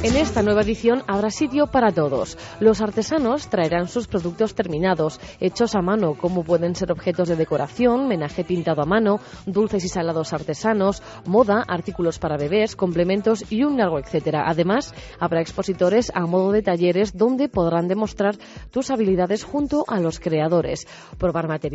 En 0.00 0.14
esta 0.14 0.44
nueva 0.44 0.62
edición 0.62 1.02
habrá 1.08 1.28
sitio 1.28 1.66
para 1.66 1.90
todos. 1.90 2.38
Los 2.60 2.80
artesanos 2.80 3.48
traerán 3.48 3.88
sus 3.88 4.06
productos 4.06 4.54
terminados, 4.54 5.20
hechos 5.40 5.74
a 5.74 5.82
mano, 5.82 6.14
como 6.14 6.44
pueden 6.44 6.76
ser 6.76 6.92
objetos 6.92 7.26
de 7.28 7.34
decoración, 7.34 8.06
menaje 8.06 8.44
pintado 8.44 8.80
a 8.80 8.86
mano, 8.86 9.18
dulces 9.44 9.84
y 9.84 9.88
salados 9.88 10.32
artesanos, 10.32 11.02
moda, 11.26 11.64
artículos 11.66 12.20
para 12.20 12.36
bebés, 12.36 12.76
complementos 12.76 13.44
y 13.50 13.64
un 13.64 13.76
largo 13.76 13.98
etcétera. 13.98 14.44
Además, 14.46 14.94
habrá 15.18 15.40
expositores 15.40 16.12
a 16.14 16.26
modo 16.26 16.52
de 16.52 16.62
talleres 16.62 17.16
donde 17.16 17.48
podrán 17.48 17.88
demostrar 17.88 18.36
tus 18.70 18.92
habilidades 18.92 19.42
junto 19.42 19.84
a 19.88 19.98
los 19.98 20.20
creadores, 20.20 20.86
probar 21.18 21.48
materiales 21.48 21.68